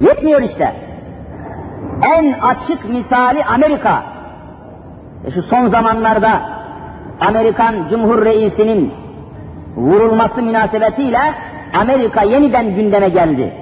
Yetmiyor 0.00 0.42
işte. 0.42 0.76
En 2.16 2.32
açık 2.32 2.88
misali 2.88 3.44
Amerika. 3.44 4.02
E 5.26 5.30
şu 5.30 5.42
son 5.42 5.68
zamanlarda 5.68 6.40
Amerikan 7.28 7.74
Cumhur 7.90 8.24
Reisi'nin 8.24 8.92
vurulması 9.76 10.42
münasebetiyle 10.42 11.20
Amerika 11.80 12.22
yeniden 12.22 12.74
gündeme 12.74 13.08
geldi. 13.08 13.52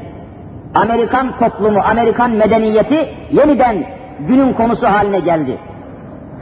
Amerikan 0.74 1.38
toplumu, 1.38 1.80
Amerikan 1.90 2.30
medeniyeti 2.30 3.08
yeniden 3.30 3.84
günün 4.28 4.52
konusu 4.52 4.86
haline 4.86 5.20
geldi. 5.20 5.58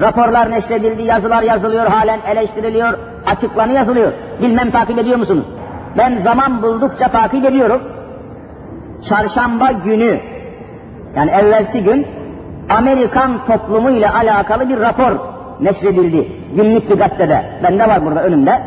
Raporlar 0.01 0.51
neşredildi, 0.51 1.03
yazılar 1.03 1.43
yazılıyor, 1.43 1.87
halen 1.87 2.21
eleştiriliyor, 2.31 2.99
açıklanı 3.27 3.73
yazılıyor. 3.73 4.13
Bilmem 4.43 4.71
takip 4.71 4.99
ediyor 4.99 5.19
musunuz? 5.19 5.45
Ben 5.99 6.19
zaman 6.19 6.63
buldukça 6.63 7.09
takip 7.09 7.45
ediyorum. 7.45 7.83
Çarşamba 9.09 9.73
günü, 9.73 10.21
yani 11.17 11.31
evvelsi 11.31 11.83
gün 11.83 12.07
Amerikan 12.71 13.47
toplumu 13.47 13.91
ile 13.91 14.11
alakalı 14.11 14.69
bir 14.69 14.81
rapor 14.81 15.13
neşredildi. 15.61 16.33
Günlük 16.57 16.91
bir 16.91 16.99
gazetede. 16.99 17.45
Bende 17.63 17.89
var 17.89 18.05
burada 18.05 18.23
önümde. 18.23 18.63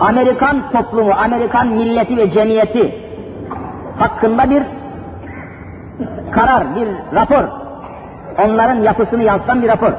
Amerikan 0.00 0.70
toplumu, 0.72 1.12
Amerikan 1.12 1.68
milleti 1.68 2.16
ve 2.16 2.30
cemiyeti 2.30 2.94
hakkında 3.98 4.50
bir 4.50 4.62
karar, 6.32 6.76
bir 6.76 6.88
rapor. 7.14 7.44
Onların 8.44 8.82
yapısını 8.82 9.22
yansıtan 9.22 9.62
bir 9.62 9.68
rapor. 9.68 9.92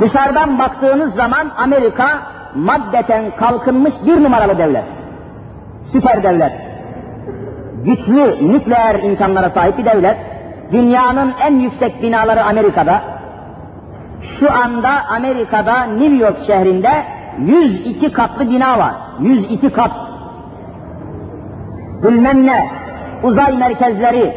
Dışarıdan 0.00 0.58
baktığınız 0.58 1.14
zaman 1.14 1.50
Amerika 1.56 2.06
maddeten 2.54 3.24
kalkınmış 3.36 3.92
bir 4.06 4.22
numaralı 4.22 4.58
devlet. 4.58 4.84
Süper 5.92 6.22
devlet. 6.22 6.52
Güçlü 7.84 8.52
nükleer 8.52 9.02
imkanlara 9.02 9.50
sahip 9.50 9.78
bir 9.78 9.84
devlet. 9.84 10.16
Dünyanın 10.72 11.34
en 11.46 11.58
yüksek 11.60 12.02
binaları 12.02 12.44
Amerika'da. 12.44 13.02
Şu 14.40 14.52
anda 14.52 14.90
Amerika'da 15.16 15.84
New 15.84 16.16
York 16.16 16.36
şehrinde 16.46 16.90
102 17.38 18.12
katlı 18.12 18.50
bina 18.50 18.78
var. 18.78 18.94
102 19.20 19.72
kat. 19.72 19.90
Bilmem 22.02 22.46
ne, 22.46 22.70
uzay 23.22 23.56
merkezleri, 23.56 24.34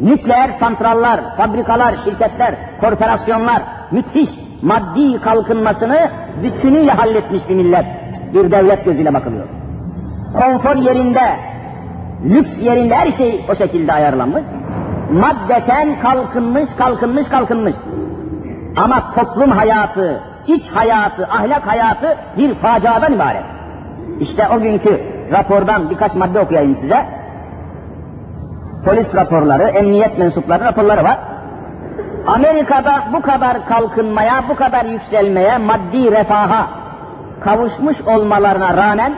nükleer 0.00 0.50
santrallar, 0.60 1.36
fabrikalar, 1.36 1.94
şirketler, 2.04 2.54
korporasyonlar, 2.80 3.62
müthiş 3.90 4.30
maddi 4.62 5.20
kalkınmasını 5.20 6.10
bütünüyle 6.42 6.90
halletmiş 6.90 7.48
bir 7.48 7.54
millet. 7.54 7.86
Bir 8.34 8.50
devlet 8.50 8.84
gözüyle 8.84 9.14
bakılıyor. 9.14 9.44
Konfor 10.32 10.76
yerinde, 10.76 11.36
lüks 12.24 12.50
yerinde 12.60 12.94
her 12.94 13.12
şey 13.12 13.44
o 13.52 13.56
şekilde 13.56 13.92
ayarlanmış. 13.92 14.42
Maddeten 15.12 16.00
kalkınmış, 16.00 16.70
kalkınmış, 16.78 17.28
kalkınmış. 17.28 17.74
Ama 18.76 19.14
toplum 19.14 19.50
hayatı, 19.50 20.20
iç 20.46 20.62
hayatı, 20.74 21.26
ahlak 21.26 21.66
hayatı 21.66 22.16
bir 22.36 22.54
faciadan 22.54 23.12
ibaret. 23.12 23.44
İşte 24.20 24.48
o 24.56 24.60
günkü 24.60 25.00
rapordan 25.32 25.90
birkaç 25.90 26.14
madde 26.14 26.40
okuyayım 26.40 26.76
size. 26.76 27.06
Polis 28.84 29.14
raporları, 29.14 29.62
emniyet 29.62 30.18
mensupları 30.18 30.64
raporları 30.64 31.04
var. 31.04 31.18
Amerika'da 32.26 33.04
bu 33.12 33.22
kadar 33.22 33.68
kalkınmaya, 33.68 34.44
bu 34.48 34.56
kadar 34.56 34.84
yükselmeye, 34.84 35.58
maddi 35.58 36.10
refaha 36.10 36.66
kavuşmuş 37.40 37.96
olmalarına 38.00 38.76
rağmen 38.76 39.14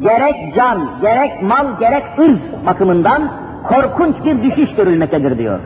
gerek 0.00 0.54
can, 0.56 0.90
gerek 1.00 1.42
mal, 1.42 1.78
gerek 1.80 2.04
ırz 2.18 2.66
bakımından 2.66 3.43
korkunç 3.68 4.24
bir 4.24 4.42
düşüş 4.42 4.76
görülmektedir 4.76 5.38
diyor. 5.38 5.60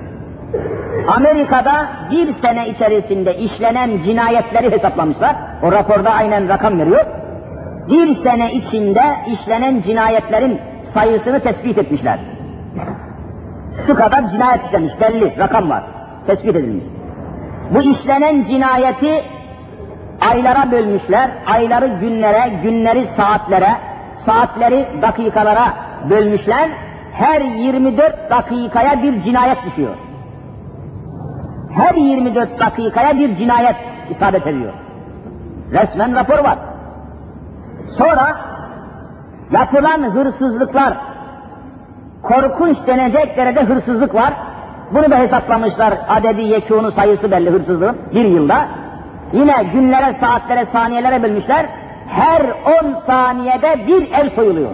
Amerika'da 1.16 1.86
bir 2.10 2.34
sene 2.42 2.68
içerisinde 2.68 3.36
işlenen 3.36 3.90
cinayetleri 4.04 4.70
hesaplamışlar. 4.70 5.36
O 5.62 5.72
raporda 5.72 6.10
aynen 6.10 6.48
rakam 6.48 6.78
veriyor. 6.78 7.04
Bir 7.88 8.22
sene 8.22 8.52
içinde 8.52 9.02
işlenen 9.26 9.82
cinayetlerin 9.82 10.60
sayısını 10.94 11.40
tespit 11.40 11.78
etmişler. 11.78 12.18
Şu 13.86 13.94
kadar 13.94 14.30
cinayet 14.30 14.64
işlemiş 14.66 14.92
belli 15.00 15.38
rakam 15.38 15.70
var. 15.70 15.82
Tespit 16.26 16.56
edilmiş. 16.56 16.84
Bu 17.70 17.82
işlenen 17.82 18.44
cinayeti 18.44 19.24
aylara 20.30 20.70
bölmüşler. 20.72 21.30
Ayları 21.52 21.86
günlere, 21.86 22.52
günleri 22.62 23.08
saatlere, 23.16 23.70
saatleri 24.26 24.86
dakikalara 25.02 25.74
bölmüşler. 26.10 26.68
Her 27.12 27.40
24 27.40 28.30
dakikaya 28.30 29.02
bir 29.02 29.22
cinayet 29.22 29.58
düşüyor 29.66 29.94
her 31.78 31.94
24 31.94 32.60
dakikaya 32.60 33.18
bir 33.18 33.36
cinayet 33.36 33.76
isabet 34.10 34.46
ediyor. 34.46 34.72
Resmen 35.72 36.16
rapor 36.16 36.38
var. 36.38 36.58
Sonra 37.98 38.36
yapılan 39.52 40.14
hırsızlıklar, 40.14 40.98
korkunç 42.22 42.76
denecek 42.86 43.36
derecede 43.36 43.64
hırsızlık 43.64 44.14
var. 44.14 44.32
Bunu 44.92 45.10
da 45.10 45.18
hesaplamışlar, 45.18 45.94
adedi 46.08 46.42
yekûnu 46.42 46.92
sayısı 46.92 47.30
belli 47.30 47.50
hırsızlığın 47.50 47.96
bir 48.14 48.24
yılda. 48.24 48.68
Yine 49.32 49.64
günlere, 49.72 50.16
saatlere, 50.20 50.66
saniyelere 50.72 51.22
bölmüşler. 51.22 51.66
Her 52.08 52.42
10 52.82 53.00
saniyede 53.06 53.86
bir 53.86 54.10
el 54.12 54.30
soyuluyor. 54.34 54.70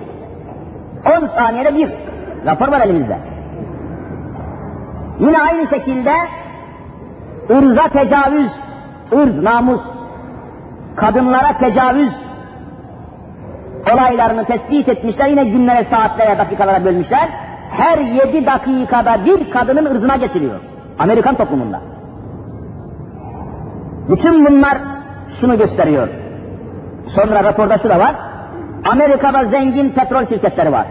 10 1.22 1.26
saniyede 1.26 1.74
bir. 1.74 2.03
Rapor 2.46 2.68
var 2.68 2.80
elimizde. 2.80 3.18
Yine 5.20 5.42
aynı 5.42 5.68
şekilde 5.68 6.12
ırza 7.50 7.88
tecavüz, 7.88 8.50
ırz, 9.12 9.42
namus, 9.42 9.80
kadınlara 10.96 11.58
tecavüz 11.58 12.12
olaylarını 13.92 14.44
tespit 14.44 14.88
etmişler. 14.88 15.26
Yine 15.26 15.44
günlere, 15.44 15.86
saatlere, 15.90 16.38
dakikalara 16.38 16.84
bölmüşler. 16.84 17.28
Her 17.70 17.98
yedi 17.98 18.46
dakikada 18.46 19.24
bir 19.24 19.50
kadının 19.50 19.94
ırzına 19.94 20.16
geçiliyor. 20.16 20.60
Amerikan 20.98 21.34
toplumunda. 21.34 21.80
Bütün 24.08 24.46
bunlar 24.46 24.78
şunu 25.40 25.58
gösteriyor. 25.58 26.08
Sonra 27.14 27.44
raporda 27.44 27.78
şu 27.78 27.88
da 27.88 27.98
var. 27.98 28.14
Amerika'da 28.90 29.44
zengin 29.44 29.90
petrol 29.90 30.26
şirketleri 30.26 30.72
var. 30.72 30.86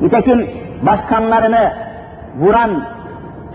Nitekim 0.00 0.50
başkanlarını 0.82 1.72
vuran 2.38 2.70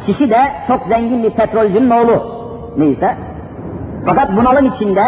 Kişi 0.05 0.29
de 0.29 0.39
çok 0.67 0.87
zengin 0.87 1.23
bir 1.23 1.29
petrolcünün 1.29 1.89
oğlu. 1.89 2.39
Neyse. 2.77 3.15
Fakat 4.05 4.35
bunalım 4.35 4.65
içinde 4.65 5.03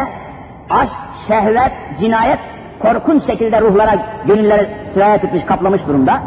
aşk, 0.70 0.91
şehvet, 1.28 1.72
cinayet 2.00 2.39
korkunç 2.82 3.26
şekilde 3.26 3.62
ruhlara, 3.62 3.91
gönüllere 4.28 4.70
sirayet 4.94 5.24
etmiş, 5.24 5.46
kaplamış 5.46 5.82
durumda. 5.88 6.20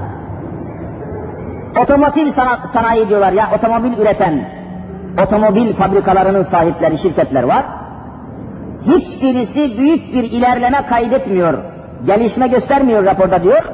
Otomobil 1.82 2.32
sanayi 2.72 3.08
diyorlar 3.08 3.32
ya, 3.32 3.50
otomobil 3.58 3.98
üreten, 3.98 4.48
otomobil 5.22 5.74
fabrikalarının 5.74 6.44
sahipleri, 6.50 6.98
şirketler 6.98 7.42
var. 7.42 7.64
Hiçbirisi 8.82 9.78
büyük 9.78 10.14
bir 10.14 10.24
ilerleme 10.24 10.86
kaydetmiyor, 10.86 11.58
gelişme 12.06 12.48
göstermiyor 12.48 13.04
raporda 13.04 13.42
diyor. 13.42 13.64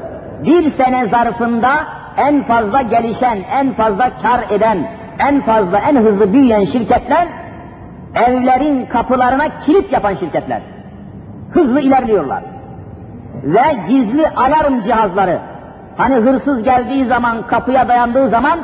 Bir 0.45 0.77
sene 0.77 1.09
zarfında 1.09 1.71
en 2.17 2.43
fazla 2.43 2.83
gelişen, 2.83 3.39
en 3.53 3.73
fazla 3.73 4.11
kar 4.23 4.51
eden, 4.51 4.79
en 5.29 5.41
fazla, 5.41 5.79
en 5.79 5.97
hızlı 5.97 6.33
büyüyen 6.33 6.65
şirketler, 6.65 7.29
evlerin 8.27 8.87
kapılarına 8.87 9.45
kilit 9.67 9.93
yapan 9.93 10.15
şirketler. 10.15 10.61
Hızlı 11.53 11.81
ilerliyorlar. 11.81 12.43
Ve 13.45 13.63
gizli 13.89 14.29
alarm 14.29 14.83
cihazları, 14.85 15.39
hani 15.97 16.15
hırsız 16.15 16.63
geldiği 16.63 17.07
zaman, 17.07 17.47
kapıya 17.47 17.89
dayandığı 17.89 18.29
zaman, 18.29 18.59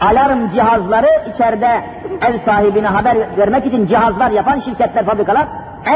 alarm 0.00 0.50
cihazları 0.54 1.08
içeride 1.34 1.80
ev 2.28 2.38
sahibine 2.44 2.88
haber 2.88 3.16
vermek 3.38 3.66
için 3.66 3.86
cihazlar 3.86 4.30
yapan 4.30 4.60
şirketler, 4.60 5.04
fabrikalar, 5.04 5.46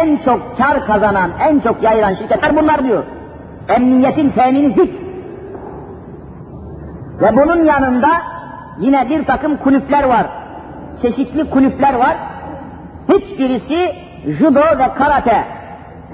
en 0.03 0.17
çok 0.17 0.59
kar 0.59 0.87
kazanan, 0.87 1.31
en 1.41 1.61
çok 1.61 1.83
yayılan 1.83 2.15
şirketler 2.15 2.57
bunlar 2.57 2.85
diyor. 2.85 3.05
Emniyetin 3.69 4.31
temini 4.31 4.77
hiç 4.77 4.91
ve 7.21 7.37
bunun 7.37 7.65
yanında 7.65 8.09
yine 8.81 9.11
bir 9.11 9.25
takım 9.25 9.57
kulüpler 9.57 10.05
var. 10.05 10.27
Çeşitli 11.03 11.51
kulüpler 11.51 11.95
var. 11.95 12.17
Hiçbirisi 13.09 13.93
judo 14.39 14.61
ve 14.61 14.95
karate 14.99 15.45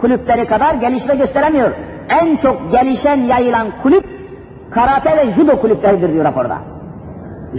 kulüpleri 0.01 0.47
kadar 0.47 0.75
gelişme 0.75 1.15
gösteremiyor. 1.15 1.71
En 2.09 2.37
çok 2.37 2.73
gelişen 2.73 3.17
yayılan 3.17 3.67
kulüp 3.83 4.05
karate 4.71 5.17
ve 5.17 5.33
judo 5.35 5.61
kulüpleridir 5.61 6.13
diyor 6.13 6.25
raporda. 6.25 6.59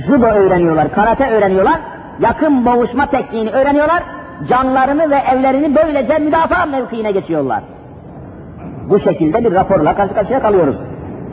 Judo 0.08 0.25
öğreniyorlar, 0.25 0.91
karate 0.91 1.29
öğreniyorlar, 1.29 1.79
yakın 2.19 2.65
boğuşma 2.65 3.05
tekniğini 3.05 3.49
öğreniyorlar, 3.49 4.03
canlarını 4.49 5.10
ve 5.10 5.15
evlerini 5.15 5.75
böylece 5.75 6.19
müdafaa 6.19 6.65
mevkiine 6.65 7.12
geçiyorlar. 7.12 7.63
Bu 8.89 9.00
şekilde 9.00 9.43
bir 9.43 9.52
raporla 9.52 9.95
karşı 9.95 10.13
karşıya 10.13 10.41
kalıyoruz. 10.41 10.76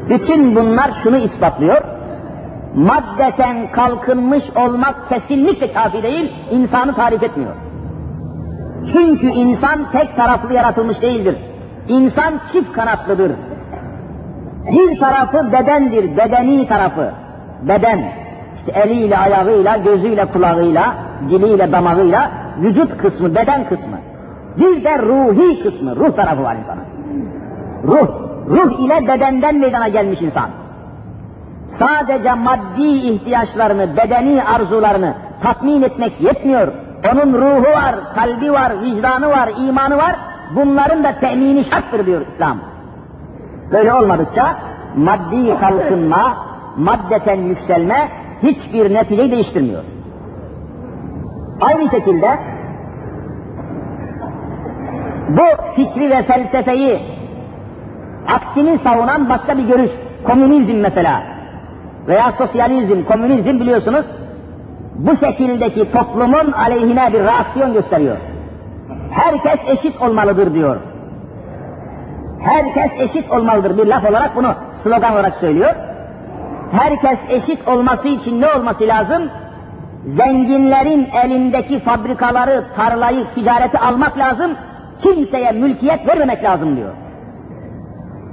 Bütün 0.09 0.57
bunlar 0.57 0.91
şunu 1.03 1.17
ispatlıyor. 1.17 1.81
Maddeten 2.75 3.73
kalkınmış 3.73 4.45
olmak 4.57 5.09
kesinlikle 5.09 5.73
kafi 5.73 6.03
değil, 6.03 6.33
insanı 6.51 6.95
tarif 6.95 7.23
etmiyor. 7.23 7.53
Çünkü 8.93 9.27
insan 9.27 9.91
tek 9.93 10.17
taraflı 10.17 10.55
yaratılmış 10.55 11.03
değildir. 11.03 11.37
İnsan 11.89 12.35
çift 12.53 12.73
kanatlıdır. 12.73 13.33
Bir 14.73 15.01
tarafı 15.01 15.53
bedendir, 15.53 16.17
bedeni 16.17 16.69
tarafı. 16.69 17.11
Beden. 17.63 18.13
İşte 18.59 18.81
eliyle, 18.81 19.19
ayağıyla, 19.19 19.77
gözüyle, 19.77 20.27
kulağıyla, 20.27 20.95
diliyle, 21.31 21.73
damağıyla, 21.73 22.31
vücut 22.59 22.97
kısmı, 22.97 23.35
beden 23.35 23.69
kısmı. 23.69 23.99
Bir 24.59 24.85
de 24.85 24.99
ruhi 24.99 25.63
kısmı, 25.63 25.97
ruh 25.97 26.17
tarafı 26.17 26.43
var 26.43 26.57
insanın. 26.57 26.85
Ruh, 27.85 28.09
ruh 28.49 28.81
ile 28.81 29.09
bedenden 29.09 29.59
meydana 29.59 29.89
gelmiş 29.89 30.21
insan. 30.23 30.51
Sadece 31.79 32.35
maddi 32.35 32.83
ihtiyaçlarını, 32.83 33.97
bedeni 33.97 34.45
arzularını 34.45 35.15
tatmin 35.43 35.83
etmek 35.83 36.21
yetmiyor. 36.21 36.69
Onun 37.13 37.33
ruhu 37.33 37.73
var, 37.73 37.95
kalbi 38.15 38.53
var, 38.53 38.83
vicdanı 38.83 39.29
var, 39.29 39.51
imanı 39.59 39.97
var. 39.97 40.17
Bunların 40.57 41.05
da 41.05 41.13
temini 41.21 41.65
şarttır 41.65 42.07
diyor 42.07 42.27
İslam. 42.35 42.59
Böyle 43.73 43.95
olmadıkça 43.95 44.57
maddi 44.97 45.59
kalkınma, 45.61 46.37
maddeten 46.77 47.41
yükselme 47.41 48.09
hiçbir 48.43 48.95
neticeyi 48.95 49.31
değiştirmiyor. 49.31 49.83
Aynı 51.61 51.91
şekilde 51.91 52.39
bu 55.29 55.75
fikri 55.77 56.11
ve 56.11 56.23
felsefeyi 56.23 57.12
aksini 58.29 58.79
savunan 58.85 59.29
başka 59.29 59.59
bir 59.59 59.65
görüş, 59.65 59.91
komünizm 60.25 60.77
mesela 60.77 61.23
veya 62.09 62.33
sosyalizm, 62.39 63.05
komünizm 63.05 63.61
biliyorsunuz 63.61 64.05
bu 64.95 65.17
şekildeki 65.17 65.93
toplumun 65.93 66.53
aleyhine 66.53 67.13
bir 67.13 67.21
reaksiyon 67.21 67.73
gösteriyor. 67.73 68.17
Herkes 69.11 69.59
eşit 69.67 70.03
olmalıdır 70.03 70.55
diyor. 70.55 70.77
Herkes 72.41 72.91
eşit 72.99 73.31
olmalıdır 73.31 73.79
bir 73.79 73.87
laf 73.87 74.11
olarak 74.11 74.37
bunu 74.37 74.55
slogan 74.83 75.13
olarak 75.13 75.35
söylüyor. 75.41 75.75
Herkes 76.73 77.19
eşit 77.29 77.69
olması 77.69 78.09
için 78.09 78.41
ne 78.41 78.47
olması 78.47 78.87
lazım? 78.87 79.23
Zenginlerin 80.07 81.09
elindeki 81.25 81.81
fabrikaları, 81.81 82.65
tarlayı, 82.77 83.25
ticareti 83.35 83.79
almak 83.79 84.19
lazım. 84.19 84.53
Kimseye 85.03 85.53
mülkiyet 85.53 86.09
vermemek 86.09 86.45
lazım 86.45 86.77
diyor. 86.77 86.91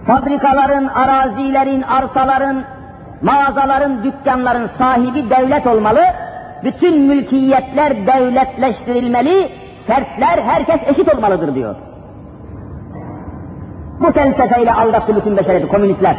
Fabrikaların, 0.10 0.88
arazilerin, 0.88 1.82
arsaların, 1.82 2.63
mağazaların, 3.22 4.04
dükkanların 4.04 4.69
sahibi 4.78 5.30
devlet 5.30 5.67
olmalı. 5.67 6.00
Bütün 6.63 7.02
mülkiyetler 7.02 8.08
devletleştirilmeli. 8.08 9.52
Fertler, 9.88 10.43
herkes 10.43 10.80
eşit 10.86 11.15
olmalıdır 11.15 11.56
diyor. 11.56 11.76
Bu 14.00 14.12
felsefeyle 14.12 14.74
aldattı 14.74 15.15
bütün 15.15 15.38
beşeriyeti, 15.38 15.67
komünistler. 15.67 16.17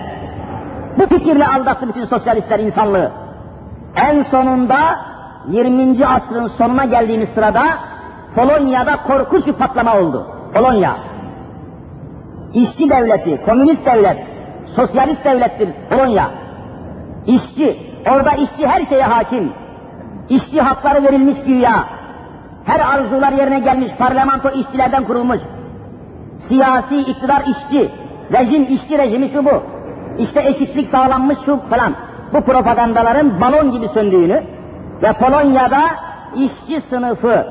Bu 0.99 1.07
fikirle 1.07 1.47
aldattı 1.47 1.89
bütün 1.89 2.07
sosyalistler 2.07 2.59
insanlığı. 2.59 3.11
En 3.97 4.23
sonunda 4.31 4.79
20. 5.49 6.07
asrın 6.07 6.49
sonuna 6.59 6.85
geldiğimiz 6.85 7.29
sırada 7.35 7.63
Polonya'da 8.35 8.97
korkunç 9.07 9.47
bir 9.47 9.53
patlama 9.53 9.97
oldu. 9.99 10.27
Polonya. 10.55 11.10
İşçi 12.55 12.91
devleti, 12.91 13.41
komünist 13.47 13.87
devlet, 13.87 14.19
sosyalist 14.77 15.25
devlettir 15.25 15.69
Polonya. 15.91 16.31
İşçi, 17.27 17.79
orada 18.11 18.31
işçi 18.31 18.67
her 18.67 18.87
şeye 18.87 19.03
hakim. 19.03 19.53
İşçi 20.29 20.61
hakları 20.61 21.05
verilmiş 21.05 21.45
güya. 21.47 21.85
Her 22.65 22.81
arzular 22.81 23.33
yerine 23.33 23.59
gelmiş, 23.61 23.93
parlamento 23.99 24.51
işçilerden 24.51 25.05
kurulmuş. 25.05 25.41
Siyasi 26.49 26.99
iktidar 27.01 27.41
işçi, 27.41 27.91
rejim 28.33 28.63
işçi 28.63 28.99
rejimi 28.99 29.31
şu 29.35 29.45
bu. 29.45 29.63
İşte 30.19 30.43
eşitlik 30.49 30.91
sağlanmış 30.91 31.39
şu 31.47 31.61
falan. 31.71 31.95
Bu 32.33 32.41
propagandaların 32.41 33.41
balon 33.41 33.71
gibi 33.71 33.89
söndüğünü 33.89 34.43
ve 35.03 35.13
Polonya'da 35.13 35.83
işçi 36.37 36.83
sınıfı, 36.91 37.47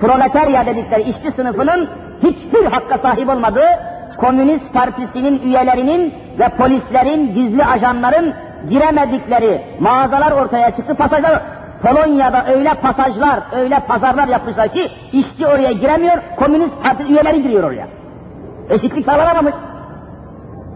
proletarya 0.00 0.66
dedikleri 0.66 1.02
işçi 1.02 1.32
sınıfının 1.36 1.88
hiçbir 2.22 2.64
hakka 2.64 2.98
sahip 2.98 3.28
olmadığı, 3.28 3.68
Komünist 4.18 4.72
Partisi'nin 4.72 5.42
üyelerinin 5.42 6.14
ve 6.38 6.48
polislerin, 6.48 7.34
gizli 7.34 7.64
ajanların 7.64 8.34
giremedikleri 8.70 9.62
mağazalar 9.80 10.32
ortaya 10.32 10.76
çıktı, 10.76 10.94
pasajlar. 10.94 11.42
Polonya'da 11.82 12.46
öyle 12.54 12.74
pasajlar, 12.74 13.40
öyle 13.52 13.80
pazarlar 13.80 14.28
yapmışlar 14.28 14.68
ki 14.68 14.90
işçi 15.12 15.46
oraya 15.46 15.72
giremiyor, 15.72 16.18
Komünist 16.36 16.82
Parti 16.82 17.02
üyeleri 17.02 17.42
giriyor 17.42 17.64
oraya. 17.64 17.86
Eşitlik 18.70 19.06
sağlanamamış. 19.06 19.54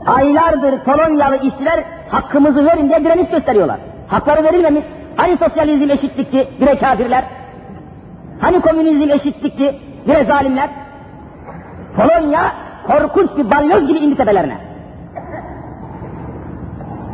Aylardır 0.06 0.84
Polonyalı 0.84 1.36
işçiler 1.36 1.84
hakkımızı 2.10 2.66
verin 2.66 2.88
diye 2.88 3.04
direniş 3.04 3.30
gösteriyorlar. 3.30 3.76
Hakları 4.08 4.44
verilmemiş. 4.44 4.84
Hani 5.16 5.36
sosyalizm 5.36 5.90
eşitlikti, 5.90 6.48
bire 6.60 6.78
kafirler. 6.78 7.24
Hani 8.40 8.60
komünizm 8.60 9.10
eşitlikti, 9.10 9.76
bire 10.06 10.24
zalimler. 10.24 10.70
Polonya 11.96 12.52
korkunç 12.86 13.30
bir 13.36 13.50
balyoz 13.50 13.86
gibi 13.86 13.98
indi 13.98 14.16
tepelerine. 14.16 14.58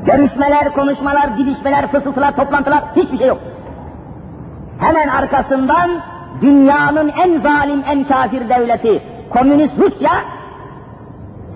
Görüşmeler, 0.07 0.73
konuşmalar, 0.75 1.39
didişmeler, 1.39 1.87
fısıltılar, 1.87 2.37
toplantılar 2.37 2.83
hiçbir 2.97 3.19
şey 3.19 3.27
yok. 3.27 3.39
Hemen 4.81 5.09
arkasından 5.09 5.91
dünyanın 6.43 7.09
en 7.09 7.41
zalim, 7.41 7.85
en 7.91 8.05
kafir 8.05 8.49
devleti, 8.49 9.03
komünist 9.31 9.73
Rusya, 9.79 10.13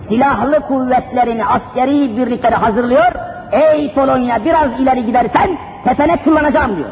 silahlı 0.09 0.61
kuvvetlerini, 0.61 1.47
askeri 1.47 2.17
birlikleri 2.17 2.55
hazırlıyor. 2.55 3.13
Ey 3.53 3.95
Polonya 3.95 4.45
biraz 4.45 4.81
ileri 4.81 5.07
gidersen 5.07 5.59
tepenek 5.85 6.25
kullanacağım 6.25 6.77
diyor. 6.77 6.91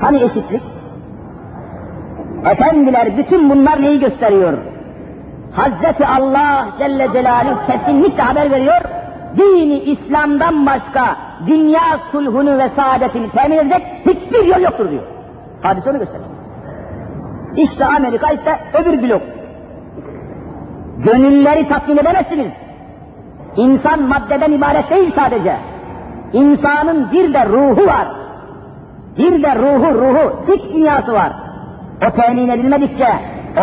Hani 0.00 0.16
eşitlik? 0.16 0.62
Efendiler 2.50 3.16
bütün 3.18 3.50
bunlar 3.50 3.82
neyi 3.82 4.00
gösteriyor? 4.00 4.58
Hazreti 5.52 6.06
Allah 6.06 6.68
Celle 6.78 7.08
Celaluhu 7.12 7.66
kesinlikle 7.66 8.22
haber 8.22 8.50
veriyor. 8.50 8.80
Dini 9.36 9.78
İslam'dan 9.78 10.66
başka 10.66 11.16
dünya 11.46 12.00
sulhunu 12.12 12.58
ve 12.58 12.70
saadetini 12.76 13.30
temin 13.30 13.56
edecek 13.58 13.82
hiçbir 14.06 14.44
yol 14.46 14.60
yoktur 14.60 14.90
diyor. 14.90 15.02
Hadis 15.62 15.86
onu 15.86 15.98
gösteriyor. 15.98 16.30
İşte 17.56 17.84
Amerika 17.84 18.32
işte 18.32 18.58
öbür 18.80 19.02
blok. 19.02 19.22
Gönülleri 20.98 21.68
tatmin 21.68 21.96
edemezsiniz. 21.96 22.52
İnsan 23.56 24.02
maddeden 24.02 24.52
ibaret 24.52 24.90
değil 24.90 25.12
sadece. 25.16 25.56
İnsanın 26.32 27.12
bir 27.12 27.34
de 27.34 27.46
ruhu 27.46 27.86
var. 27.86 28.08
Bir 29.18 29.42
de 29.42 29.54
ruhu, 29.54 29.94
ruhu, 29.94 30.52
iç 30.54 30.62
dünyası 30.74 31.12
var. 31.12 31.32
O 32.04 32.10
temin 32.10 32.48
edilmedikçe, 32.48 33.08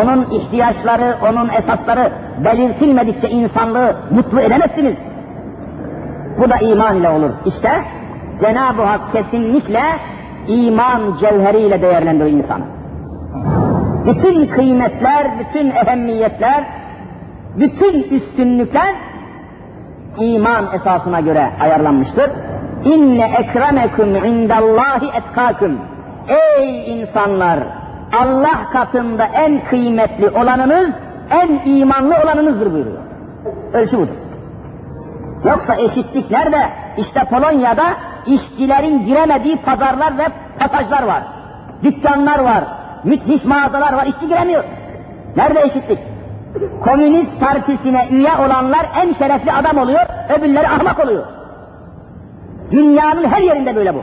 onun 0.03 0.29
ihtiyaçları, 0.31 1.15
onun 1.29 1.49
esasları 1.49 2.11
belirtilmedikçe 2.45 3.29
insanlığı 3.29 3.95
mutlu 4.11 4.41
edemezsiniz. 4.41 4.95
Bu 6.37 6.49
da 6.49 6.57
iman 6.57 6.95
ile 6.95 7.09
olur. 7.09 7.29
İşte 7.45 7.69
Cenab-ı 8.41 8.81
Hak 8.81 9.01
kesinlikle 9.13 9.81
iman 10.47 11.01
cevheriyle 11.21 11.81
değerlendiriyor 11.81 12.43
insanı. 12.43 12.63
Bütün 14.05 14.47
kıymetler, 14.47 15.27
bütün 15.39 15.71
ehemmiyetler, 15.71 16.63
bütün 17.59 18.03
üstünlükler 18.03 18.95
iman 20.19 20.65
esasına 20.73 21.19
göre 21.19 21.49
ayarlanmıştır. 21.61 22.31
İnne 22.85 23.31
ekremekum 23.39 24.15
indallahi 24.15 25.05
etkâküm. 25.17 25.77
Ey 26.27 26.99
insanlar! 27.01 27.82
Allah 28.21 28.69
katında 28.73 29.25
en 29.25 29.65
kıymetli 29.69 30.29
olanınız, 30.29 30.89
en 31.31 31.61
imanlı 31.65 32.15
olanınızdır 32.23 32.73
buyuruyor. 32.73 32.97
Ölçü 33.73 33.97
budur. 33.97 34.13
Yoksa 35.45 35.75
eşitlik 35.75 36.31
nerede? 36.31 36.69
İşte 36.97 37.23
Polonya'da 37.29 37.83
işçilerin 38.25 39.05
giremediği 39.05 39.57
pazarlar 39.57 40.17
ve 40.17 40.23
pasajlar 40.59 41.03
var. 41.03 41.23
Dükkanlar 41.83 42.39
var, 42.39 42.63
müthiş 43.03 43.43
mağazalar 43.43 43.93
var, 43.93 44.05
işçi 44.05 44.27
giremiyor. 44.27 44.63
Nerede 45.35 45.61
eşitlik? 45.61 45.99
Komünist 46.83 47.39
partisine 47.39 48.07
üye 48.11 48.31
olanlar 48.45 48.85
en 49.03 49.13
şerefli 49.13 49.51
adam 49.51 49.77
oluyor, 49.77 50.05
öbürleri 50.37 50.67
ahmak 50.67 50.99
oluyor. 51.05 51.25
Dünyanın 52.71 53.23
her 53.23 53.41
yerinde 53.41 53.75
böyle 53.75 53.93
bu. 53.95 54.01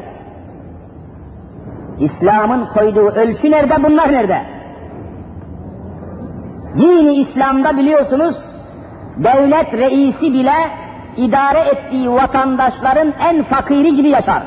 İslam'ın 2.01 2.67
koyduğu 2.67 3.09
ölçü 3.09 3.51
nerede, 3.51 3.83
bunlar 3.83 4.13
nerede? 4.13 4.43
Dini 6.79 7.15
İslam'da 7.15 7.77
biliyorsunuz, 7.77 8.37
devlet 9.17 9.73
reisi 9.73 10.33
bile 10.35 10.55
idare 11.17 11.59
ettiği 11.59 12.13
vatandaşların 12.13 13.13
en 13.31 13.43
fakiri 13.43 13.97
gibi 13.97 14.09
yaşar. 14.09 14.43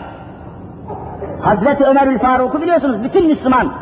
Hazreti 1.41 1.83
Ömerül 1.83 2.19
Faruk'u 2.19 2.61
biliyorsunuz, 2.61 3.03
bütün 3.03 3.27
Müslüman 3.27 3.73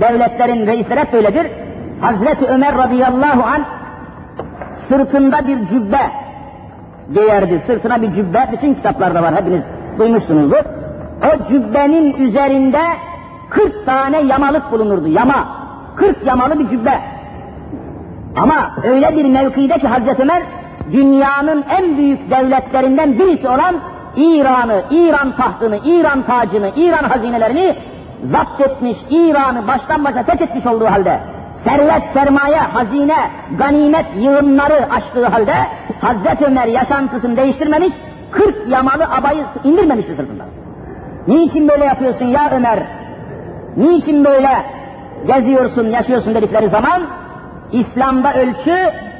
devletlerin 0.00 0.66
reisleri 0.66 1.00
hep 1.00 1.12
böyledir. 1.12 1.50
Hazreti 2.00 2.46
Ömer 2.46 2.78
radıyallahu 2.78 3.42
an 3.42 3.64
sırtında 4.88 5.48
bir 5.48 5.68
cübbe 5.68 6.10
giyerdi. 7.14 7.62
Sırtına 7.66 8.02
bir 8.02 8.14
cübbe, 8.14 8.48
bütün 8.52 8.74
kitaplarda 8.74 9.22
var, 9.22 9.34
hepiniz 9.34 9.62
duymuşsunuzdur. 9.98 10.83
O 11.22 11.48
cübbenin 11.52 12.14
üzerinde 12.14 12.80
40 13.50 13.86
tane 13.86 14.20
yamalık 14.20 14.72
bulunurdu, 14.72 15.08
yama. 15.08 15.48
40 15.96 16.26
yamalı 16.26 16.58
bir 16.58 16.68
cübbe. 16.68 17.00
Ama 18.36 18.70
öyle 18.84 19.16
bir 19.16 19.24
mevkide 19.24 19.78
ki 19.78 19.88
Hazreti 19.88 20.22
Ömer, 20.22 20.42
dünyanın 20.92 21.64
en 21.68 21.96
büyük 21.96 22.30
devletlerinden 22.30 23.18
birisi 23.18 23.48
olan 23.48 23.74
İran'ı, 24.16 24.82
İran 24.90 25.36
tahtını, 25.36 25.80
İran 25.84 26.22
tacını, 26.22 26.72
İran 26.76 27.04
hazinelerini 27.04 27.76
zapt 28.24 28.60
etmiş, 28.60 28.96
İran'ı 29.10 29.66
baştan 29.66 30.04
başa 30.04 30.22
fethetmiş 30.22 30.66
olduğu 30.66 30.86
halde, 30.86 31.20
servet, 31.64 32.02
sermaye, 32.14 32.58
hazine, 32.58 33.16
ganimet 33.58 34.06
yığınları 34.16 34.92
açtığı 34.92 35.26
halde, 35.26 35.54
Hazreti 36.00 36.44
Ömer 36.44 36.66
yaşantısını 36.66 37.36
değiştirmemiş, 37.36 37.92
40 38.30 38.68
yamalı 38.68 39.04
abayı 39.04 39.44
indirmemişti 39.64 40.16
sırtından. 40.16 40.63
Niçin 41.28 41.68
böyle 41.68 41.84
yapıyorsun 41.84 42.26
ya 42.26 42.50
Ömer? 42.56 42.78
Niçin 43.76 44.24
böyle 44.24 44.48
geziyorsun, 45.26 45.90
yaşıyorsun 45.90 46.34
dedikleri 46.34 46.68
zaman, 46.68 47.02
İslam'da 47.72 48.34
ölçü, 48.34 48.76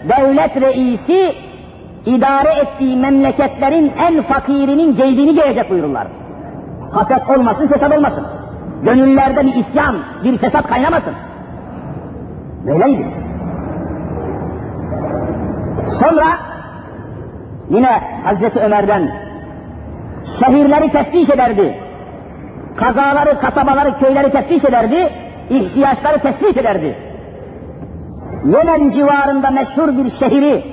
devlet 0.08 0.56
reisi, 0.56 1.34
idare 2.06 2.52
ettiği 2.62 2.96
memleketlerin 2.96 3.92
en 4.08 4.22
fakirinin 4.22 4.96
ceybini 4.96 5.34
gelecek 5.34 5.70
buyururlar. 5.70 6.06
Haset 6.92 7.38
olmasın, 7.38 7.66
fesat 7.66 7.96
olmasın. 7.96 8.26
Gönüllerde 8.82 9.40
bir 9.46 9.54
isyan, 9.54 9.96
bir 10.24 10.38
fesat 10.38 10.66
kaynamasın. 10.66 11.14
Böyleydi. 12.66 13.06
Sonra 16.00 16.24
yine 17.70 18.00
Hazreti 18.24 18.60
Ömer'den 18.60 19.10
şehirleri 20.40 20.92
teftiş 20.92 21.28
ederdi. 21.28 21.83
Kazaları, 22.76 23.40
kasabaları, 23.40 23.98
köyleri 23.98 24.30
teftiş 24.30 24.64
ederdi. 24.64 25.08
ihtiyaçları 25.50 26.18
tespit 26.18 26.56
ederdi. 26.56 26.96
Yemen 28.44 28.90
civarında 28.90 29.50
meşhur 29.50 29.88
bir 29.88 30.10
şehri 30.18 30.64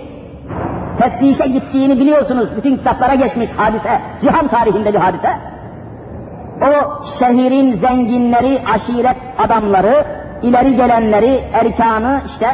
teftişe 1.00 1.48
gittiğini 1.50 2.00
biliyorsunuz. 2.00 2.50
Bütün 2.58 2.78
kitaplara 2.78 3.16
geçmiş 3.16 3.50
hadise. 3.58 4.02
Cihan 4.22 4.48
tarihinde 4.48 4.94
bir 4.94 5.00
hadise. 5.00 5.30
O 6.62 7.04
şehrin 7.20 7.80
zenginleri, 7.80 8.62
aşiret 8.76 9.18
adamları, 9.40 10.06
ileri 10.42 10.76
gelenleri, 10.76 11.44
erkanı 11.54 12.22
işte 12.34 12.48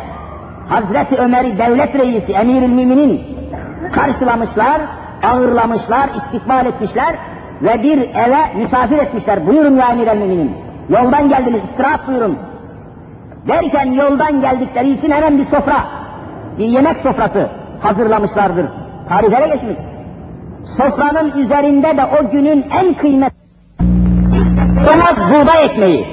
Hazreti 0.69 1.15
Ömer'i 1.15 1.57
devlet 1.57 1.95
reisi, 1.95 2.31
emir 2.31 2.67
müminin 2.67 3.21
karşılamışlar, 3.93 4.81
ağırlamışlar, 5.23 6.09
istikbal 6.17 6.65
etmişler 6.65 7.15
ve 7.61 7.83
bir 7.83 7.97
eve 8.01 8.63
misafir 8.63 8.97
etmişler. 8.97 9.47
Buyurun 9.47 9.75
ya 9.75 9.87
emir 9.87 10.07
müminin. 10.07 10.51
Yoldan 10.89 11.29
geldiniz, 11.29 11.61
istirahat 11.71 12.07
buyurun. 12.07 12.37
Derken 13.47 13.91
yoldan 13.91 14.41
geldikleri 14.41 14.91
için 14.91 15.11
hemen 15.11 15.37
bir 15.37 15.45
sofra, 15.45 15.83
bir 16.57 16.65
yemek 16.65 16.97
sofrası 16.97 17.49
hazırlamışlardır. 17.79 18.65
Tarihlere 19.09 19.47
geçmiş. 19.47 19.77
Sofranın 20.77 21.31
üzerinde 21.31 21.97
de 21.97 22.05
o 22.21 22.31
günün 22.31 22.65
en 22.81 22.93
kıymetli 22.93 23.37
Domaz 24.85 25.31
buğday 25.31 25.65
ekmeği. 25.65 26.07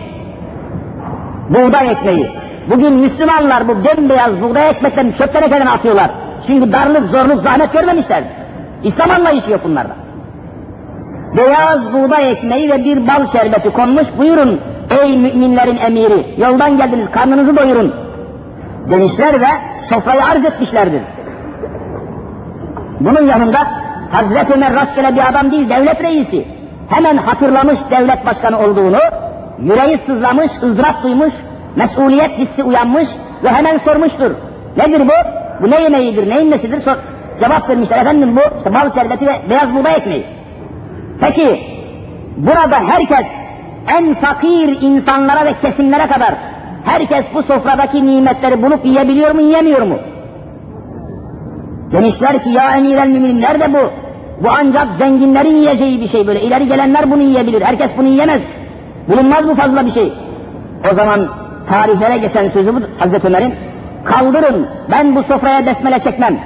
Buğday 1.51 1.91
ekmeği. 1.91 2.31
Bugün 2.71 2.93
Müslümanlar 2.93 3.69
bu 3.69 3.75
bembeyaz 3.85 4.43
buğday 4.43 4.71
ekmeklerini 4.71 5.17
çöp 5.17 5.37
atıyorlar. 5.75 6.11
Çünkü 6.47 6.73
darlık, 6.73 7.11
zorluk, 7.11 7.43
zahmet 7.43 7.73
görmemişler. 7.73 8.25
İslam 8.83 9.11
anlayışı 9.11 9.51
yok 9.51 9.61
bunlarda. 9.65 10.04
Beyaz 11.37 11.93
buğday 11.93 12.31
ekmeği 12.31 12.71
ve 12.71 12.85
bir 12.85 13.07
bal 13.07 13.33
şerbeti 13.33 13.71
konmuş. 13.71 14.05
Buyurun 14.19 14.61
ey 15.03 15.17
müminlerin 15.19 15.77
emiri, 15.77 16.35
yoldan 16.39 16.77
geldiniz, 16.77 17.11
karnınızı 17.11 17.57
doyurun. 17.57 17.95
Demişler 18.91 19.41
ve 19.41 19.47
sofrayı 19.91 20.25
arz 20.25 20.45
etmişlerdir. 20.45 21.03
Bunun 23.01 23.27
yanında 23.27 23.59
Hazreti 24.13 24.53
Ömer 24.53 24.75
rastgele 24.75 25.17
bir 25.17 25.29
adam 25.29 25.53
değil, 25.53 25.71
devlet 25.71 26.03
reisi. 26.03 26.45
Hemen 26.89 27.17
hatırlamış 27.17 27.79
devlet 27.91 28.27
başkanı 28.27 28.59
olduğunu, 28.59 28.99
yüreği 29.59 30.01
sızlamış, 30.07 30.51
ızdırap 30.63 31.03
duymuş, 31.03 31.33
mesuliyet 31.77 32.39
hissi 32.39 32.63
uyanmış 32.63 33.09
ve 33.45 33.49
hemen 33.49 33.79
sormuştur. 33.79 34.31
Nedir 34.77 35.01
bu? 35.09 35.13
Bu 35.63 35.71
ne 35.71 35.83
yemeğidir, 35.83 36.31
neyin 36.31 36.51
nesidir? 36.51 36.85
Sor. 36.85 36.97
Cevap 37.41 37.69
vermişler, 37.71 37.99
efendim 37.99 38.37
bu 38.37 38.59
işte 38.59 38.75
bal 38.75 38.95
şerbeti 38.95 39.27
ve 39.27 39.33
beyaz 39.51 39.75
buğday 39.75 39.95
ekmeği. 39.95 40.34
Peki, 41.21 41.61
burada 42.37 42.77
herkes 42.89 43.27
en 43.99 44.15
fakir 44.15 44.81
insanlara 44.81 45.45
ve 45.45 45.53
kesimlere 45.63 46.07
kadar 46.07 46.35
herkes 46.85 47.25
bu 47.35 47.43
sofradaki 47.43 48.07
nimetleri 48.07 48.63
bulup 48.63 48.87
yiyebiliyor 48.87 49.35
mu, 49.35 49.41
yiyemiyor 49.41 49.83
mu? 49.83 49.99
Demişler 51.93 52.45
ki 52.45 52.51
ya 52.51 52.77
emir 52.77 53.05
müminin 53.05 53.41
nerede 53.41 53.73
bu? 53.73 53.91
Bu 54.45 54.49
ancak 54.61 54.87
zenginlerin 54.99 55.57
yiyeceği 55.57 56.01
bir 56.01 56.09
şey 56.09 56.27
böyle. 56.27 56.43
İleri 56.43 56.67
gelenler 56.67 57.11
bunu 57.11 57.23
yiyebilir. 57.23 57.63
Herkes 57.63 57.91
bunu 57.99 58.09
yiyemez. 58.09 58.41
Bulunmaz 59.09 59.49
bu 59.49 59.55
fazla 59.55 59.87
bir 59.87 59.93
şey. 59.93 60.13
O 60.93 60.95
zaman 60.95 61.29
tarihlere 61.69 62.19
geçen 62.19 62.51
sözü 62.51 62.75
bu 62.75 62.81
Hazreti 62.99 63.27
Ömer'in. 63.27 63.55
Kaldırın 64.05 64.69
ben 64.91 65.17
bu 65.17 65.23
sofraya 65.23 65.67
besmele 65.67 65.99
çekmem. 65.99 66.39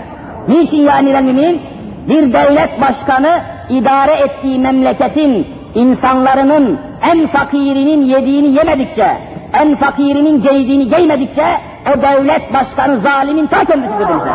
Niçin 0.48 0.76
ya 0.76 0.98
emir 0.98 1.14
müminin? 1.14 1.60
Bir 2.08 2.32
devlet 2.32 2.80
başkanı 2.80 3.28
idare 3.70 4.12
ettiği 4.12 4.58
memleketin 4.58 5.46
insanlarının 5.74 6.78
en 7.12 7.28
fakirinin 7.28 8.02
yediğini 8.02 8.48
yemedikçe, 8.48 9.18
en 9.62 9.76
fakirinin 9.76 10.42
giydiğini 10.42 10.88
giymedikçe 10.88 11.46
o 11.92 12.02
devlet 12.02 12.54
başkanı 12.54 13.00
zalimin 13.00 13.46
ta 13.46 13.64
kendisidir 13.64 14.08
demişler. 14.08 14.34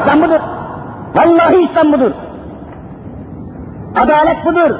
İslam 0.00 0.22
budur. 0.22 0.40
Vallahi 1.14 1.56
İslam 1.70 1.92
budur. 1.92 2.12
Adalet 4.02 4.46
budur. 4.46 4.76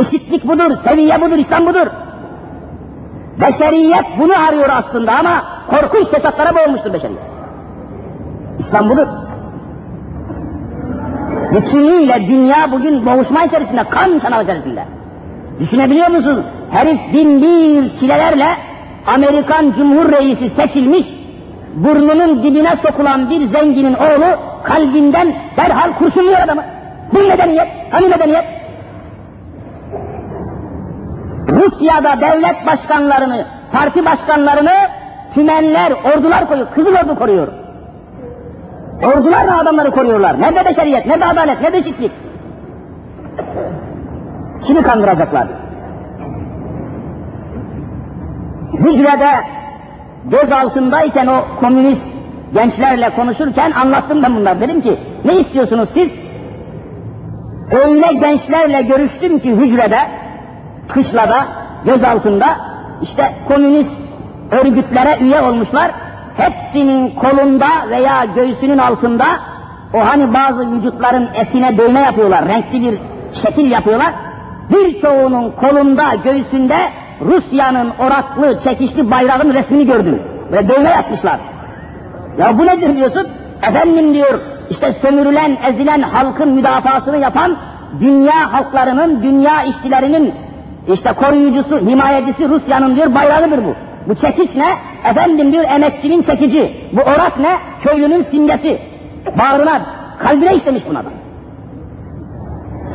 Eşitlik 0.00 0.48
budur, 0.48 0.76
seviye 0.84 1.20
budur, 1.20 1.38
İslam 1.38 1.66
budur. 1.66 1.86
Beşeriyet 3.40 4.04
bunu 4.18 4.32
arıyor 4.48 4.68
aslında 4.68 5.12
ama 5.12 5.44
korkunç 5.70 6.08
fesatlara 6.08 6.54
boğulmuştur 6.54 6.92
beşeriyet. 6.92 7.22
İslam 8.58 8.90
budur. 8.90 9.06
Bütünüyle 11.52 12.26
dünya 12.28 12.72
bugün 12.72 13.06
boğuşma 13.06 13.44
içerisinde, 13.44 13.84
kan 13.84 14.18
çanağı 14.18 14.42
içerisinde. 14.42 14.84
Düşünebiliyor 15.60 16.08
musunuz? 16.08 16.44
Herif 16.70 17.12
bin 17.12 17.42
bir 17.42 17.98
çilelerle 18.00 18.46
Amerikan 19.06 19.72
Cumhur 19.78 20.12
Reisi 20.12 20.50
seçilmiş, 20.50 21.06
burnunun 21.74 22.42
dibine 22.42 22.74
sokulan 22.82 23.30
bir 23.30 23.48
zenginin 23.48 23.94
oğlu 23.94 24.26
kalbinden 24.64 25.34
derhal 25.56 25.92
kurşunluyor 25.92 26.38
adamı. 26.38 26.62
Bu 27.12 27.18
medeniyet, 27.18 27.68
hani 27.90 28.08
medeniyet? 28.08 28.44
Rusya'da 31.48 32.20
devlet 32.20 32.66
başkanlarını, 32.66 33.46
parti 33.72 34.04
başkanlarını 34.04 34.72
tümenler, 35.34 35.92
ordular 35.92 36.48
koyuyor, 36.48 36.68
Kızıl 36.74 36.94
Ordu 36.94 37.18
koruyor. 37.18 37.48
Ordular 39.04 39.48
da 39.48 39.58
adamları 39.58 39.90
koruyorlar. 39.90 40.40
Nerede 40.40 40.64
beşeriyet, 40.64 41.06
nerede 41.06 41.24
adalet, 41.24 41.60
nerede 41.60 41.78
eşitlik? 41.78 42.12
Kimi 44.66 44.82
kandıracaklar? 44.82 45.48
Hücrede 48.72 49.30
göz 50.24 50.52
altındayken 50.52 51.26
o 51.26 51.44
komünist 51.60 52.02
gençlerle 52.54 53.10
konuşurken 53.10 53.70
anlattım 53.70 54.22
ben 54.22 54.36
bunlar. 54.36 54.60
Dedim 54.60 54.80
ki 54.80 54.98
ne 55.24 55.34
istiyorsunuz 55.36 55.88
siz? 55.94 56.08
Öyle 57.86 58.12
gençlerle 58.12 58.82
görüştüm 58.82 59.38
ki 59.38 59.50
hücrede, 59.50 59.98
kışlada, 60.88 61.46
göz 61.84 62.04
altında 62.04 62.46
işte 63.02 63.32
komünist 63.48 63.96
örgütlere 64.50 65.18
üye 65.20 65.40
olmuşlar. 65.40 65.90
Hepsinin 66.36 67.10
kolunda 67.10 67.66
veya 67.90 68.24
göğsünün 68.24 68.78
altında 68.78 69.24
o 69.94 70.06
hani 70.06 70.34
bazı 70.34 70.70
vücutların 70.72 71.28
etine 71.34 71.78
dövme 71.78 72.00
yapıyorlar, 72.00 72.48
renkli 72.48 72.80
bir 72.80 72.98
şekil 73.42 73.70
yapıyorlar. 73.70 74.12
Birçoğunun 74.70 75.50
kolunda, 75.50 76.04
göğsünde 76.24 76.76
Rusya'nın 77.20 77.92
oraklı, 77.98 78.60
çekişli 78.64 79.10
bayrağın 79.10 79.54
resmini 79.54 79.86
gördüm. 79.86 80.22
Ve 80.52 80.68
dövme 80.68 80.90
yapmışlar. 80.90 81.40
Ya 82.38 82.58
bu 82.58 82.66
nedir 82.66 82.96
diyorsun? 82.96 83.28
Efendim 83.62 84.14
diyor, 84.14 84.40
işte 84.70 84.96
sömürülen, 85.02 85.56
ezilen 85.68 86.02
halkın 86.02 86.48
müdafasını 86.48 87.18
yapan 87.18 87.56
dünya 88.00 88.52
halklarının, 88.52 89.22
dünya 89.22 89.62
işçilerinin 89.62 90.34
işte 90.92 91.12
koruyucusu, 91.12 91.78
himayecisi 91.78 92.48
Rusya'nın 92.48 92.96
diyor 92.96 93.14
bayrağıdır 93.14 93.64
bu. 93.64 93.74
Bu 94.08 94.14
çekiş 94.14 94.54
ne? 94.56 94.76
Efendim 95.10 95.52
diyor 95.52 95.64
emekçinin 95.64 96.22
çekici. 96.22 96.90
Bu 96.92 97.00
orak 97.00 97.38
ne? 97.40 97.56
Köylünün 97.82 98.22
simgesi. 98.22 98.78
Bağrına, 99.38 99.86
kalbine 100.18 100.54
işlemiş 100.54 100.82
buna 100.88 101.04
da. 101.04 101.08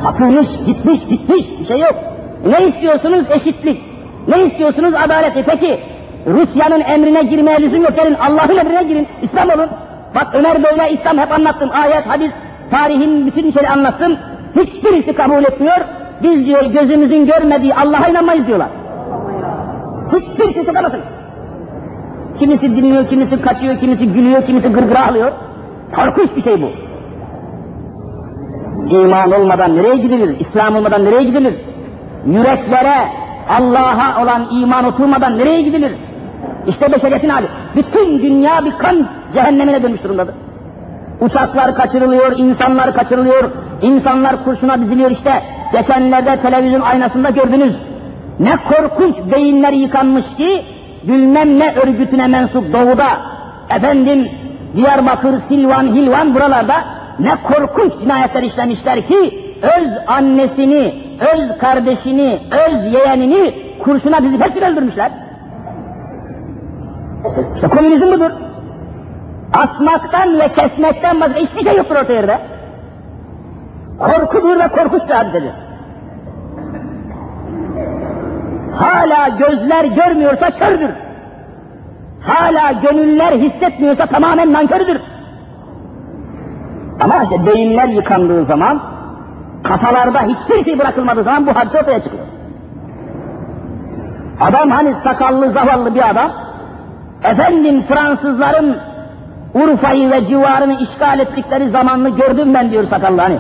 Satılmış, 0.03 0.47
gitmiş, 0.65 0.99
gitmiş, 1.09 1.43
bir 1.59 1.67
şey 1.67 1.79
yok. 1.79 1.95
Ne 2.45 2.67
istiyorsunuz? 2.67 3.25
Eşitlik. 3.29 3.81
Ne 4.27 4.43
istiyorsunuz? 4.43 4.93
Adaleti. 5.05 5.43
Peki, 5.47 5.79
Rusya'nın 6.27 6.81
emrine 6.81 7.23
girmeye 7.23 7.61
lüzum 7.61 7.81
yok. 7.81 7.95
Gelin 7.95 8.13
Allah'ın 8.13 8.57
emrine 8.57 8.83
girin. 8.83 9.07
İslam 9.21 9.49
olun. 9.49 9.69
Bak 10.15 10.27
Ömer 10.33 10.63
böyle 10.63 10.91
İslam 10.91 11.17
hep 11.17 11.31
anlattım. 11.31 11.69
Ayet, 11.83 12.07
hadis, 12.07 12.31
tarihin 12.71 13.25
bütün 13.25 13.51
şeyi 13.51 13.69
anlattım. 13.69 14.17
Hiçbirisi 14.55 15.13
kabul 15.13 15.43
etmiyor. 15.43 15.79
Biz 16.23 16.45
diyor 16.45 16.65
gözümüzün 16.65 17.25
görmediği 17.25 17.75
Allah'a 17.75 18.07
inanmayız 18.07 18.47
diyorlar. 18.47 18.69
Hiçbirisi 20.11 20.65
tıkamasın. 20.65 21.01
Kimisi 22.41 22.75
dinliyor, 22.75 23.09
kimisi 23.09 23.41
kaçıyor, 23.41 23.79
kimisi 23.79 24.05
gülüyor, 24.05 24.45
kimisi 24.45 24.67
gırgıra 24.67 25.07
alıyor. 25.07 25.31
Korkunç 25.95 26.29
bir 26.35 26.43
şey 26.43 26.61
bu. 26.61 26.69
İman 28.95 29.31
olmadan 29.31 29.77
nereye 29.77 29.95
gidilir? 29.95 30.35
İslam 30.39 30.75
olmadan 30.75 31.05
nereye 31.05 31.23
gidilir? 31.23 31.55
Yüreklere 32.25 32.95
Allah'a 33.49 34.23
olan 34.23 34.47
iman 34.51 34.85
oturmadan 34.85 35.37
nereye 35.37 35.61
gidilir? 35.61 35.91
İşte 36.67 36.91
beşeriyetin 36.91 37.29
hali. 37.29 37.47
Bütün 37.75 38.19
dünya 38.19 38.65
bir 38.65 38.77
kan 38.77 39.07
cehennemine 39.33 39.83
dönmüş 39.83 40.03
durumdadır. 40.03 40.35
Uçaklar 41.21 41.75
kaçırılıyor, 41.75 42.37
insanlar 42.37 42.93
kaçırılıyor, 42.93 43.51
insanlar 43.81 44.43
kurşuna 44.43 44.81
diziliyor 44.81 45.11
işte. 45.11 45.43
Geçenlerde 45.71 46.41
televizyon 46.41 46.81
aynasında 46.81 47.29
gördünüz. 47.29 47.75
Ne 48.39 48.57
korkunç 48.57 49.15
beyinler 49.35 49.73
yıkanmış 49.73 50.25
ki, 50.37 50.65
bilmem 51.03 51.59
ne 51.59 51.73
örgütüne 51.75 52.27
mensup 52.27 52.73
doğuda, 52.73 53.07
efendim 53.75 54.29
Diyarbakır, 54.75 55.35
Silvan, 55.47 55.95
Hilvan 55.95 56.35
buralarda 56.35 56.75
ne 57.19 57.35
korkunç 57.43 57.93
cinayetler 58.01 58.43
işlemişler 58.43 59.07
ki, 59.07 59.41
öz 59.61 59.89
annesini, 60.07 61.03
öz 61.33 61.57
kardeşini, 61.57 62.39
öz 62.51 62.93
yeğenini 62.93 63.53
kurşuna 63.83 64.23
dizip 64.23 64.45
hepsini 64.45 64.65
öldürmüşler. 64.65 65.11
İşte 67.55 67.67
komünizm 67.67 68.11
budur. 68.11 68.31
Asmaktan 69.53 70.39
ve 70.39 70.53
kesmekten 70.53 71.21
başka 71.21 71.39
hiçbir 71.39 71.63
şey 71.63 71.77
yoktur 71.77 71.95
orta 71.95 72.13
yerde. 72.13 72.39
Korkudur 73.99 74.59
ve 74.59 74.67
korkunç 74.67 75.01
bir 75.09 75.13
hadisedir. 75.13 75.51
Hala 78.75 79.27
gözler 79.27 79.85
görmüyorsa 79.85 80.51
kördür. 80.51 80.89
Hala 82.21 82.71
gönüller 82.71 83.31
hissetmiyorsa 83.31 84.05
tamamen 84.05 84.53
nankördür. 84.53 85.01
Ama 87.03 87.23
işte 87.23 87.45
beyinler 87.45 87.87
yıkandığı 87.87 88.45
zaman, 88.45 88.81
kafalarda 89.63 90.21
hiçbir 90.21 90.65
şey 90.65 90.79
bırakılmadığı 90.79 91.23
zaman 91.23 91.47
bu 91.47 91.55
hadise 91.55 91.79
ortaya 91.79 92.03
çıkıyor. 92.03 92.23
Adam 94.41 94.69
hani 94.69 94.95
sakallı 95.03 95.51
zavallı 95.51 95.95
bir 95.95 96.09
adam, 96.09 96.31
efendim 97.23 97.83
Fransızların 97.87 98.77
Urfa'yı 99.53 100.11
ve 100.11 100.27
civarını 100.27 100.81
işgal 100.81 101.19
ettikleri 101.19 101.69
zamanını 101.69 102.09
gördüm 102.09 102.53
ben 102.53 102.71
diyor 102.71 102.87
sakallı 102.87 103.21
hani. 103.21 103.39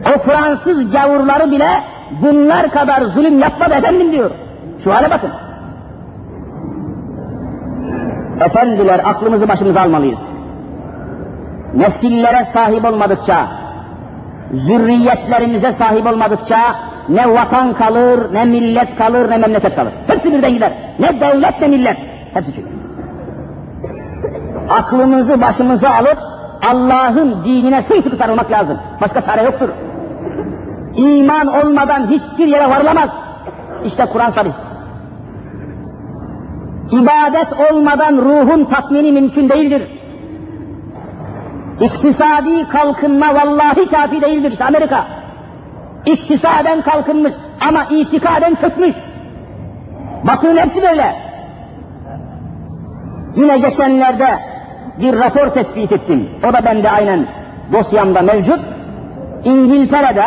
O 0.00 0.18
Fransız 0.18 0.90
gavurları 0.90 1.50
bile 1.50 1.68
bunlar 2.22 2.70
kadar 2.70 3.02
zulüm 3.02 3.40
yapmadı 3.40 3.74
efendim 3.74 4.12
diyor. 4.12 4.30
Şu 4.84 4.94
hale 4.94 5.10
bakın. 5.10 5.30
Efendiler 8.40 8.98
aklımızı 8.98 9.48
başımıza 9.48 9.80
almalıyız. 9.80 10.18
Nesillere 11.74 12.48
sahip 12.52 12.84
olmadıkça, 12.84 13.48
zürriyetlerimize 14.52 15.72
sahip 15.72 16.06
olmadıkça 16.06 16.58
ne 17.08 17.34
vatan 17.34 17.74
kalır, 17.74 18.34
ne 18.34 18.44
millet 18.44 18.96
kalır, 18.96 19.30
ne 19.30 19.36
memleket 19.36 19.76
kalır. 19.76 19.92
Hepsi 20.06 20.32
birden 20.32 20.52
gider. 20.52 20.72
Ne 20.98 21.20
devlet 21.20 21.60
ne 21.60 21.68
millet. 21.68 21.96
Hepsi 22.34 22.54
çıkıyor. 22.54 22.68
Aklımızı 24.70 25.40
başımıza 25.40 25.90
alıp 25.90 26.18
Allah'ın 26.70 27.44
dinine 27.44 27.82
sımsıkı 27.82 28.16
sarılmak 28.16 28.50
lazım. 28.50 28.78
Başka 29.00 29.20
çare 29.20 29.42
yoktur. 29.42 29.68
İman 30.96 31.46
olmadan 31.46 32.06
hiçbir 32.06 32.46
yere 32.46 32.70
varılamaz. 32.70 33.08
İşte 33.84 34.06
Kur'an 34.06 34.30
sarı. 34.30 34.52
İbadet 36.92 37.70
olmadan 37.70 38.16
ruhun 38.16 38.64
tatmini 38.64 39.12
mümkün 39.12 39.48
değildir. 39.48 39.88
İktisadi 41.80 42.68
kalkınma 42.68 43.34
vallahi 43.34 43.88
kafi 43.88 44.22
değildir. 44.22 44.52
İşte 44.52 44.64
Amerika. 44.64 45.06
İktisaden 46.06 46.82
kalkınmış 46.82 47.32
ama 47.68 47.84
itikaden 47.84 48.54
çökmüş. 48.54 48.96
Bakın 50.24 50.56
hepsi 50.56 50.82
böyle. 50.82 51.14
Yine 53.36 53.58
geçenlerde 53.58 54.38
bir 55.00 55.18
rapor 55.18 55.46
tespit 55.46 55.92
ettim. 55.92 56.28
O 56.48 56.52
da 56.52 56.64
bende 56.64 56.90
aynen 56.90 57.26
dosyamda 57.72 58.22
mevcut. 58.22 58.60
İngiltere'de, 59.44 60.24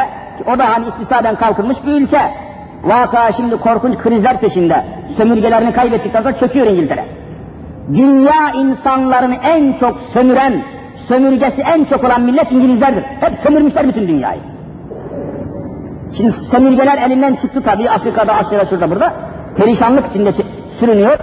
o 0.54 0.60
da 0.60 0.70
hani 0.70 0.88
iktisaden 0.88 1.36
kalkınmış 1.36 1.78
bir 1.86 1.92
ülke. 1.92 2.43
Vaka 2.84 3.34
şimdi 3.34 3.58
korkunç 3.58 3.98
krizler 3.98 4.40
peşinde. 4.40 4.86
Sömürgelerini 5.18 5.74
kaybettikten 5.74 6.24
sonra 6.24 6.40
çöküyor 6.40 6.68
İngiltere. 6.68 7.06
Dünya 7.90 8.52
insanlarını 8.56 9.36
en 9.36 9.80
çok 9.80 9.98
sömüren, 10.14 10.64
sömürgesi 11.08 11.62
en 11.62 11.86
çok 11.86 12.04
olan 12.04 12.22
millet 12.22 12.52
İngilizlerdir. 12.52 13.04
Hep 13.04 13.34
sömürmüşler 13.44 13.88
bütün 13.88 14.08
dünyayı. 14.08 14.40
Şimdi 16.18 16.34
sömürgeler 16.52 16.98
elinden 16.98 17.36
çıktı 17.36 17.62
tabii 17.66 17.90
Afrika'da, 17.90 18.34
Asya'da, 18.34 18.66
şurada, 18.66 18.92
burada. 18.92 19.14
Perişanlık 19.58 20.10
içinde 20.10 20.34
sürünüyor. 20.80 21.18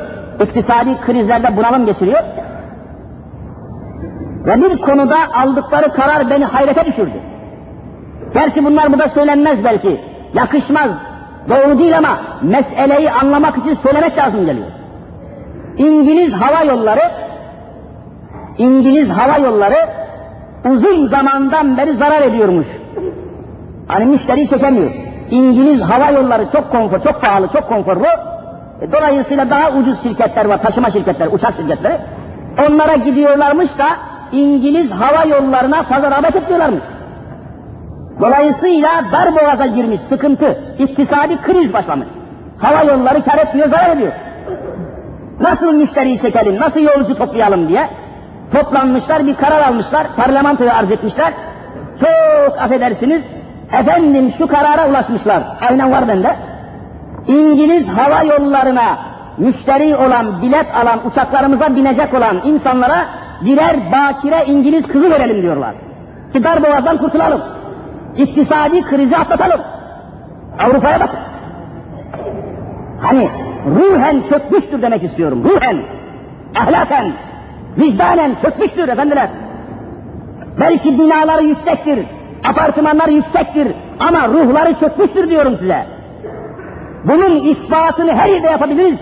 İktisadi 0.44 0.96
krizlerde 1.06 1.56
bunalım 1.56 1.86
geçiriyor. 1.86 2.20
Ve 4.46 4.56
bir 4.56 4.78
konuda 4.78 5.16
aldıkları 5.34 5.92
karar 5.92 6.30
beni 6.30 6.44
hayrete 6.44 6.84
düşürdü. 6.84 7.20
Gerçi 8.34 8.64
bunlar 8.64 8.92
burada 8.92 9.08
söylenmez 9.08 9.64
belki. 9.64 10.00
Yakışmaz. 10.34 10.90
Doğru 11.48 11.78
değil 11.78 11.98
ama 11.98 12.18
meseleyi 12.42 13.10
anlamak 13.10 13.58
için 13.58 13.78
söylemek 13.82 14.18
lazım 14.18 14.46
geliyor. 14.46 14.66
İngiliz 15.78 16.32
hava 16.32 16.64
yolları 16.64 17.00
İngiliz 18.58 19.08
hava 19.08 19.38
yolları 19.38 19.76
uzun 20.64 21.08
zamandan 21.08 21.76
beri 21.76 21.96
zarar 21.96 22.22
ediyormuş. 22.22 22.66
Hani 23.88 24.04
müşteriyi 24.04 24.48
çekemiyor. 24.48 24.90
İngiliz 25.30 25.80
hava 25.80 26.10
yolları 26.10 26.46
çok 26.52 26.72
konfor, 26.72 27.00
çok 27.02 27.20
pahalı, 27.22 27.48
çok 27.52 27.68
konforlu. 27.68 28.06
E, 28.80 28.92
dolayısıyla 28.92 29.50
daha 29.50 29.70
ucuz 29.70 30.02
şirketler 30.02 30.44
var, 30.44 30.62
taşıma 30.62 30.90
şirketleri, 30.90 31.28
uçak 31.28 31.56
şirketleri. 31.56 31.96
Onlara 32.68 32.94
gidiyorlarmış 32.96 33.78
da 33.78 33.86
İngiliz 34.32 34.90
hava 34.90 35.24
yollarına 35.24 35.82
fazla 35.82 36.10
rağbet 36.10 36.36
etmiyorlarmış. 36.36 36.82
Dolayısıyla 38.20 38.88
dar 39.12 39.34
boğaza 39.34 39.66
girmiş 39.66 40.00
sıkıntı, 40.08 40.58
iktisadi 40.78 41.42
kriz 41.42 41.72
başlamış. 41.72 42.08
Hava 42.58 42.92
yolları 42.92 43.24
kar 43.24 43.38
etmiyor, 43.38 43.68
zarar 43.68 43.96
ediyor. 43.96 44.12
Nasıl 45.40 45.72
müşteriyi 45.72 46.22
çekelim, 46.22 46.60
nasıl 46.60 46.80
yolcu 46.80 47.14
toplayalım 47.14 47.68
diye 47.68 47.90
toplanmışlar, 48.52 49.26
bir 49.26 49.36
karar 49.36 49.62
almışlar, 49.62 50.06
parlamentoya 50.16 50.74
arz 50.74 50.90
etmişler. 50.90 51.32
Çok 52.00 52.58
affedersiniz, 52.58 53.22
efendim 53.72 54.34
şu 54.38 54.46
karara 54.46 54.88
ulaşmışlar, 54.88 55.42
aynen 55.68 55.92
var 55.92 56.08
bende. 56.08 56.36
İngiliz 57.26 57.88
hava 57.88 58.22
yollarına 58.22 58.98
müşteri 59.38 59.96
olan, 59.96 60.42
bilet 60.42 60.66
alan, 60.74 61.06
uçaklarımıza 61.06 61.76
binecek 61.76 62.14
olan 62.14 62.40
insanlara 62.44 63.06
birer 63.44 63.76
bakire 63.92 64.44
İngiliz 64.46 64.86
kızı 64.86 65.10
verelim 65.10 65.42
diyorlar. 65.42 65.74
Ki 66.32 66.44
dar 66.44 66.62
boğazdan 66.62 66.98
kurtulalım. 66.98 67.59
İktisadi 68.16 68.82
krizi 68.82 69.16
atlatalım. 69.16 69.60
Avrupa'ya 70.64 71.00
bak. 71.00 71.10
Hani 73.02 73.28
ruhen 73.66 74.22
çökmüştür 74.30 74.82
demek 74.82 75.02
istiyorum. 75.02 75.44
Ruhen, 75.44 75.82
ahlaken, 76.60 77.12
vicdanen 77.78 78.36
çökmüştür 78.42 78.88
efendiler. 78.88 79.28
Belki 80.60 80.98
binaları 80.98 81.44
yüksektir, 81.44 82.06
apartmanlar 82.48 83.08
yüksektir 83.08 83.74
ama 84.08 84.28
ruhları 84.28 84.74
çökmüştür 84.80 85.30
diyorum 85.30 85.56
size. 85.58 85.86
Bunun 87.04 87.48
ispatını 87.48 88.12
her 88.12 88.28
yerde 88.28 88.46
yapabiliriz. 88.46 88.98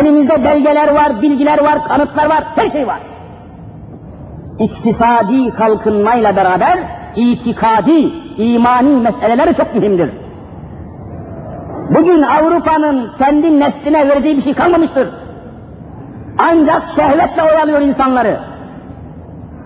Elimizde 0.00 0.44
belgeler 0.44 0.94
var, 0.94 1.22
bilgiler 1.22 1.58
var, 1.64 1.88
kanıtlar 1.88 2.26
var, 2.26 2.44
her 2.56 2.70
şey 2.70 2.86
var. 2.86 3.00
iktisadi 4.58 5.50
kalkınmayla 5.50 6.36
beraber 6.36 6.78
itikadi, 7.16 8.12
imani 8.36 9.00
meseleleri 9.00 9.56
çok 9.56 9.74
mühimdir. 9.74 10.10
Bugün 11.90 12.22
Avrupa'nın 12.22 13.10
kendi 13.18 13.60
nesline 13.60 14.08
verdiği 14.08 14.36
bir 14.36 14.42
şey 14.42 14.54
kalmamıştır. 14.54 15.08
Ancak 16.38 16.82
şehvetle 16.96 17.42
oyalıyor 17.42 17.80
insanları. 17.80 18.40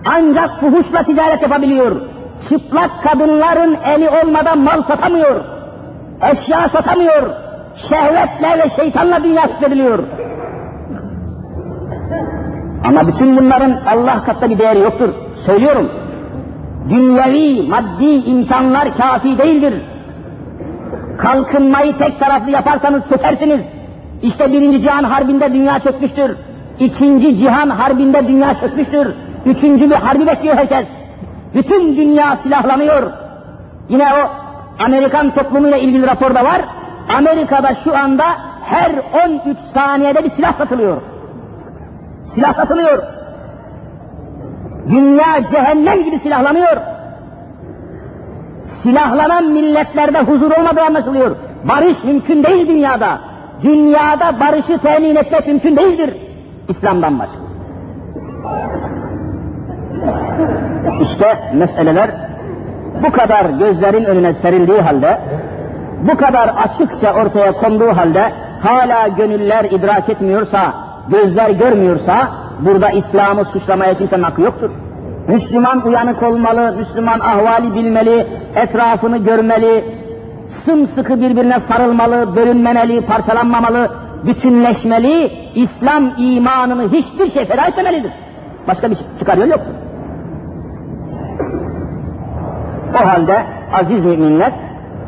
Ancak 0.05 0.59
fuhuşla 0.59 1.03
ticaret 1.03 1.41
yapabiliyor. 1.41 2.01
Çıplak 2.49 3.03
kadınların 3.03 3.77
eli 3.85 4.09
olmadan 4.09 4.59
mal 4.59 4.83
satamıyor. 4.83 5.41
Eşya 6.21 6.69
satamıyor. 6.69 7.29
Şehvetle 7.89 8.63
ve 8.63 8.75
şeytanla 8.75 9.23
dünya 9.23 9.43
hükmediliyor. 9.43 9.99
Ama 12.87 13.07
bütün 13.07 13.37
bunların 13.37 13.71
Allah 13.87 14.23
katında 14.23 14.49
bir 14.49 14.59
değeri 14.59 14.79
yoktur. 14.79 15.09
Söylüyorum. 15.45 15.91
Dünyevi, 16.89 17.69
maddi 17.69 18.05
imkanlar 18.05 18.97
kafi 18.97 19.37
değildir. 19.37 19.81
Kalkınmayı 21.17 21.97
tek 21.97 22.19
taraflı 22.19 22.51
yaparsanız 22.51 23.01
çökersiniz. 23.09 23.59
İşte 24.21 24.51
birinci 24.51 24.81
cihan 24.81 25.03
harbinde 25.03 25.53
dünya 25.53 25.79
çökmüştür. 25.79 26.37
İkinci 26.79 27.39
cihan 27.39 27.69
harbinde 27.69 28.27
dünya 28.27 28.59
çökmüştür. 28.59 29.13
Üçüncü 29.45 29.89
bir 29.89 29.95
harbi 29.95 30.27
bekliyor 30.27 30.55
herkes. 30.55 30.85
Bütün 31.53 31.95
dünya 31.95 32.37
silahlanıyor. 32.43 33.11
Yine 33.89 34.05
o 34.05 34.29
Amerikan 34.85 35.31
toplumuyla 35.31 35.77
ilgili 35.77 36.07
raporda 36.07 36.45
var. 36.45 36.65
Amerika'da 37.17 37.69
şu 37.83 37.97
anda 37.97 38.25
her 38.63 38.91
13 39.45 39.57
saniyede 39.73 40.23
bir 40.23 40.31
silah 40.31 40.57
satılıyor. 40.57 41.01
Silah 42.35 42.53
satılıyor. 42.53 43.16
Dünya 44.89 45.51
cehennem 45.51 46.03
gibi 46.03 46.19
silahlanıyor. 46.19 46.77
Silahlanan 48.83 49.45
milletlerde 49.45 50.19
huzur 50.19 50.51
olmadığı 50.51 50.81
anlaşılıyor. 50.81 51.35
Barış 51.63 52.03
mümkün 52.03 52.43
değil 52.43 52.67
dünyada. 52.67 53.19
Dünyada 53.63 54.39
barışı 54.39 54.77
temin 54.77 55.15
etmek 55.15 55.47
mümkün 55.47 55.77
değildir. 55.77 56.17
İslam'dan 56.69 57.19
başka. 57.19 57.37
İşte 61.01 61.37
meseleler 61.53 62.09
bu 63.07 63.11
kadar 63.11 63.45
gözlerin 63.45 64.03
önüne 64.03 64.33
serildiği 64.33 64.81
halde, 64.81 65.19
bu 66.11 66.17
kadar 66.17 66.47
açıkça 66.47 67.13
ortaya 67.13 67.51
konduğu 67.51 67.97
halde 67.97 68.31
hala 68.61 69.07
gönüller 69.07 69.65
idrak 69.65 70.09
etmiyorsa, 70.09 70.73
gözler 71.09 71.49
görmüyorsa 71.49 72.29
burada 72.59 72.89
İslam'ı 72.89 73.45
suçlamaya 73.45 73.97
kimsenin 73.97 74.23
hakkı 74.23 74.41
yoktur. 74.41 74.69
Müslüman 75.27 75.87
uyanık 75.87 76.23
olmalı, 76.23 76.75
Müslüman 76.77 77.19
ahvali 77.19 77.73
bilmeli, 77.73 78.27
etrafını 78.55 79.17
görmeli, 79.17 79.85
sımsıkı 80.65 81.21
birbirine 81.21 81.59
sarılmalı, 81.71 82.35
bölünmemeli, 82.35 83.05
parçalanmamalı, 83.05 83.89
bütünleşmeli, 84.25 85.31
İslam 85.55 86.03
imanını 86.17 86.91
hiçbir 86.91 87.31
şey 87.31 87.45
feda 87.45 87.65
etmemelidir. 87.65 88.11
Başka 88.67 88.91
bir 88.91 88.97
çıkar 89.19 89.37
yol 89.37 89.47
yok. 89.47 89.61
O 93.03 93.07
halde 93.07 93.45
aziz 93.73 94.05
müminler 94.05 94.51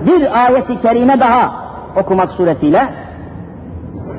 bir 0.05 0.45
ayeti 0.45 0.81
kerime 0.81 1.19
daha 1.19 1.51
okumak 1.95 2.31
suretiyle 2.31 2.89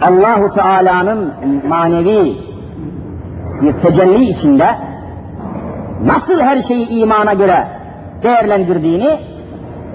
Allahu 0.02 0.54
Teala'nın 0.54 1.32
manevi 1.68 2.49
bir 3.61 3.73
tecelli 3.73 4.23
içinde 4.23 4.67
nasıl 6.05 6.41
her 6.41 6.63
şeyi 6.63 6.89
imana 6.89 7.33
göre 7.33 7.67
değerlendirdiğini 8.23 9.19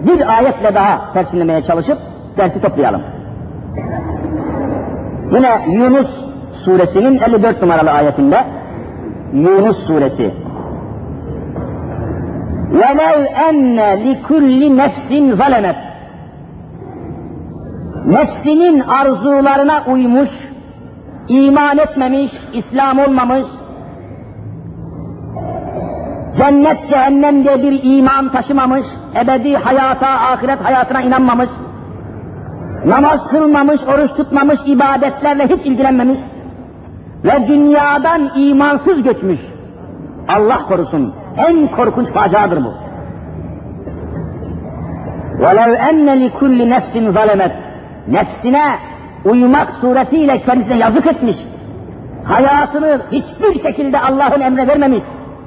bir 0.07 0.39
ayetle 0.39 0.75
daha 0.75 1.13
tersinlemeye 1.13 1.63
çalışıp 1.63 1.99
dersi 2.39 2.61
toplayalım. 2.61 3.03
Yine 5.33 5.51
Yunus 5.69 6.09
suresinin 6.65 7.19
54 7.19 7.63
numaralı 7.63 7.91
ayetinde 7.91 8.45
Yunus 9.33 9.87
suresi 9.87 10.35
وَلَوْ 12.73 13.19
اَنَّ 13.49 13.79
لِكُلِّ 14.05 14.61
نَفْسٍ 14.81 15.11
ظَلَمَتْ 15.41 15.77
Nefsinin 18.07 18.81
arzularına 18.81 19.85
uymuş, 19.87 20.31
iman 21.29 21.79
etmemiş, 21.79 22.33
İslam 22.53 22.99
olmamış, 22.99 23.47
cennet 26.39 26.91
cehennem 26.91 27.45
diye 27.45 27.63
bir 27.63 27.81
iman 27.83 28.33
taşımamış, 28.33 28.87
ebedi 29.25 29.57
hayata, 29.57 30.07
ahiret 30.07 30.65
hayatına 30.65 31.01
inanmamış, 31.01 31.49
namaz 32.85 33.21
kılmamış, 33.31 33.81
oruç 33.95 34.11
tutmamış, 34.17 34.61
ibadetlerle 34.67 35.45
hiç 35.45 35.67
ilgilenmemiş 35.67 36.19
ve 37.25 37.49
dünyadan 37.49 38.31
imansız 38.37 39.03
göçmüş. 39.03 39.41
Allah 40.29 40.67
korusun. 40.69 41.15
En 41.49 41.67
korkunç 41.67 42.09
faciadır 42.09 42.65
bu. 42.65 42.73
وَلَوْ 45.43 45.71
اَنَّ 45.77 46.07
لِكُلِّ 46.23 46.59
نَفْسٍ 46.75 46.95
ظَلَمَتْ 47.17 47.53
Nefsine 48.09 48.79
uymak 49.26 49.74
suretiyle 49.82 50.42
kendisine 50.42 50.78
yazık 50.78 51.08
etmiş. 51.08 51.38
Hayatını 52.24 53.02
hiçbir 53.12 53.62
şekilde 53.62 54.00
Allah'ın 54.00 54.42
emre 54.42 54.68
vermemiş. 54.68 55.04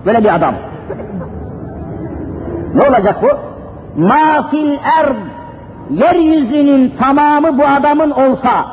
Böyle 0.07 0.25
bir 0.25 0.35
adam. 0.35 0.55
Ne 2.75 2.83
olacak 2.83 3.23
bu? 3.23 3.29
Ma 4.03 4.51
fil 4.51 4.79
erd 4.99 5.17
yeryüzünün 5.91 6.95
tamamı 6.99 7.59
bu 7.59 7.65
adamın 7.65 8.11
olsa 8.11 8.67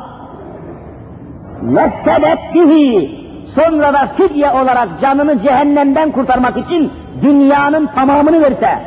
lessebettihi 1.64 3.26
sonra 3.56 3.94
da 3.94 4.10
fidye 4.18 4.52
olarak 4.52 4.88
canını 5.02 5.42
cehennemden 5.42 6.12
kurtarmak 6.12 6.58
için 6.58 6.92
dünyanın 7.22 7.88
tamamını 7.88 8.42
verse 8.42 8.80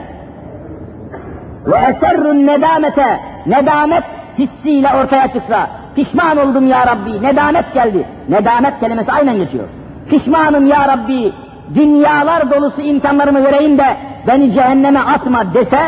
ve 1.67 1.77
eserrün 1.77 2.47
nedamete 2.47 3.21
nedamet 3.47 4.05
hissiyle 4.39 4.89
ortaya 5.03 5.33
çıksa 5.33 5.78
Pişman 5.99 6.37
oldum 6.37 6.67
ya 6.67 6.87
Rabbi. 6.87 7.23
Nedamet 7.23 7.75
geldi. 7.75 8.09
Nedamet 8.29 8.81
kelimesi 8.81 9.13
aynen 9.13 9.37
geçiyor. 9.37 9.65
Pişmanım 10.11 10.67
ya 10.67 10.89
Rabbi. 10.89 11.33
Dünyalar 11.75 12.51
dolusu 12.51 12.81
imkanlarımı 12.81 13.45
vereyim 13.45 13.79
de 13.79 13.97
beni 14.27 14.55
cehenneme 14.55 15.01
atma 15.01 15.55
dese 15.55 15.81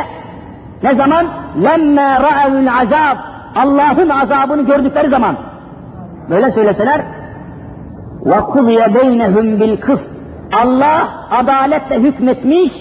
ne 0.82 0.94
zaman? 0.94 1.26
Lemme 1.62 2.02
ra'evül 2.02 2.70
azab. 2.70 3.18
Allah'ın 3.56 4.08
azabını 4.08 4.62
gördükleri 4.62 5.10
zaman. 5.10 5.36
Böyle 6.30 6.52
söyleseler 6.52 7.00
ve 8.26 8.40
kudiye 8.40 8.94
beynehum 8.94 9.60
bil 9.60 9.76
kıst. 9.76 10.08
Allah 10.62 11.08
adaletle 11.30 11.98
hükmetmiş 11.98 12.72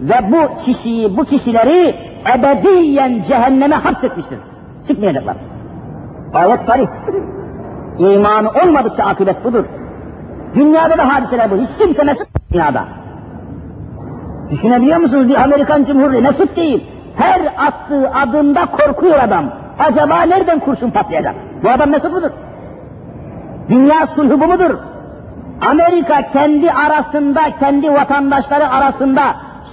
ve 0.00 0.14
bu 0.32 0.64
kişiyi, 0.64 1.16
bu 1.16 1.24
kişileri 1.24 1.94
ebediyen 2.34 3.24
cehenneme 3.28 3.74
hapsetmiştir. 3.74 4.38
Çıkmayacaklar. 4.88 5.36
Ayet 6.34 6.60
sarih. 6.66 6.86
İmanı 7.98 8.50
olmadıkça 8.50 9.04
akıbet 9.04 9.44
budur. 9.44 9.64
Dünyada 10.54 10.98
da 10.98 11.14
hadiseler 11.14 11.50
bu. 11.50 11.56
Hiç 11.56 11.70
kimse 11.78 12.02
mesut 12.04 12.28
dünyada. 12.52 12.84
Düşünebiliyor 14.50 14.98
musunuz? 14.98 15.28
Bir 15.28 15.42
Amerikan 15.42 15.84
Cumhuriyeti 15.84 16.30
mesut 16.32 16.56
değil. 16.56 16.86
Her 17.16 17.40
attığı 17.66 18.10
adımda 18.10 18.66
korkuyor 18.66 19.18
adam. 19.18 19.44
Acaba 19.78 20.22
nereden 20.22 20.58
kurşun 20.58 20.90
patlayacak? 20.90 21.34
Bu 21.62 21.70
adam 21.70 21.90
mesut 21.90 22.12
mudur? 22.12 22.30
Dünya 23.68 24.06
sulhu 24.16 24.40
bu 24.40 24.46
mudur? 24.46 24.78
Amerika 25.70 26.32
kendi 26.32 26.70
arasında, 26.72 27.40
kendi 27.60 27.92
vatandaşları 27.92 28.68
arasında 28.68 29.22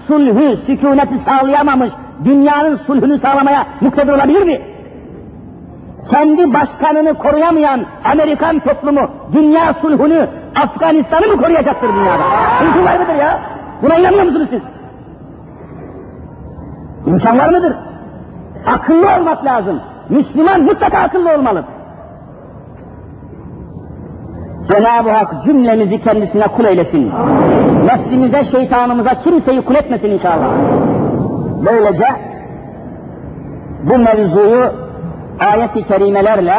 sulhü, 0.07 0.57
sükuneti 0.65 1.19
sağlayamamış, 1.25 1.91
dünyanın 2.25 2.77
sulhünü 2.87 3.19
sağlamaya 3.19 3.65
muktedir 3.81 4.13
olabilir 4.13 4.43
mi? 4.43 4.61
Kendi 6.11 6.53
başkanını 6.53 7.13
koruyamayan 7.13 7.85
Amerikan 8.05 8.59
toplumu 8.59 9.01
dünya 9.33 9.73
sulhünü, 9.81 10.27
Afganistan'ı 10.63 11.27
mı 11.27 11.41
koruyacaktır 11.41 11.89
dünyada? 11.89 12.23
Mümkün 12.63 12.85
var 12.85 12.99
mıdır 12.99 13.15
ya? 13.15 13.41
Buna 13.81 13.95
inanmıyor 13.95 14.25
musunuz 14.25 14.47
siz? 14.49 14.61
İmkan 17.05 17.39
var 17.39 17.49
mıdır? 17.49 17.75
Akıllı 18.67 19.07
olmak 19.19 19.45
lazım. 19.45 19.81
Müslüman 20.09 20.61
mutlaka 20.61 20.97
akıllı 20.97 21.35
olmalı. 21.35 21.63
Cenab-ı 24.67 25.11
Hak 25.11 25.45
cümlemizi 25.45 26.03
kendisine 26.03 26.47
kul 26.47 26.65
eylesin. 26.65 27.11
Nefsimize, 27.85 28.45
şeytanımıza 28.51 29.21
kimseyi 29.23 29.61
kul 29.61 29.75
etmesin 29.75 30.11
inşallah. 30.11 30.49
Böylece 31.65 32.07
bu 33.83 33.97
mevzuyu 33.97 34.82
ayet-i 35.39 35.87
kerimelerle, 35.87 36.55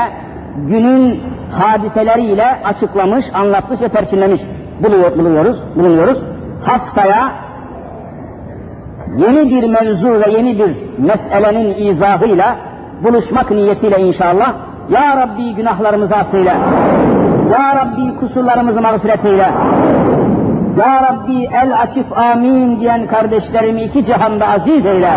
günün 0.56 1.20
hadiseleriyle 1.52 2.46
açıklamış, 2.64 3.26
anlatmış 3.34 3.80
ve 3.80 3.88
perçinlemiş 3.88 4.40
buluyor, 4.80 5.18
buluyoruz, 5.18 5.56
bulunuyoruz. 5.76 6.18
haftaya 6.64 7.32
yeni 9.16 9.50
bir 9.50 9.68
mevzu 9.68 10.08
ve 10.08 10.32
yeni 10.32 10.58
bir 10.58 10.76
meselenin 10.98 11.86
izahıyla 11.86 12.56
buluşmak 13.04 13.50
niyetiyle 13.50 14.00
inşallah 14.00 14.54
Ya 14.90 15.16
Rabbi 15.16 15.54
günahlarımızı 15.54 16.14
affeyle. 16.14 16.54
Ya 17.52 17.74
Rabbi 17.76 18.16
kusurlarımızı 18.20 18.80
mağfiret 18.80 19.24
eyle. 19.24 19.48
Ya 20.78 21.02
Rabbi 21.02 21.48
el 21.52 21.80
açıp 21.82 22.18
amin 22.18 22.80
diyen 22.80 23.06
kardeşlerimi 23.06 23.82
iki 23.82 24.06
cihanda 24.06 24.48
aziz 24.48 24.86
eyle. 24.86 25.10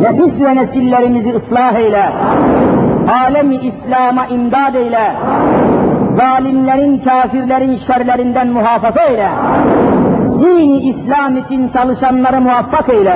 Nefis 0.00 0.40
ve 0.44 0.56
nesillerimizi 0.56 1.34
ıslah 1.34 1.74
eyle. 1.74 2.04
Alemi 3.26 3.56
İslam'a 3.56 4.26
imdad 4.26 4.74
eyle. 4.74 5.12
Zalimlerin, 6.16 6.98
kafirlerin 6.98 7.80
şerlerinden 7.86 8.48
muhafaza 8.48 9.00
eyle. 9.00 9.28
Dini 10.42 10.76
İslam 10.76 11.36
için 11.36 11.68
çalışanları 11.68 12.40
muvaffak 12.40 12.88
eyle. 12.88 13.14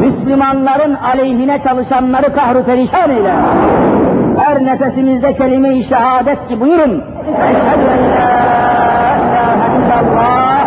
Müslümanların 0.00 0.94
aleyhine 0.94 1.62
çalışanları 1.62 2.34
kahru 2.34 2.64
perişan 2.64 3.10
eyle. 3.10 3.32
Her 4.38 4.64
nefesimizde 4.64 5.36
kelime-i 5.36 5.84
şehadet 5.84 6.48
ki 6.48 6.60
buyurun. 6.60 7.04
Eşhedü 7.28 7.86
en 7.98 8.04
la 8.10 8.30
ilahe 9.22 9.78
illallah 9.78 10.66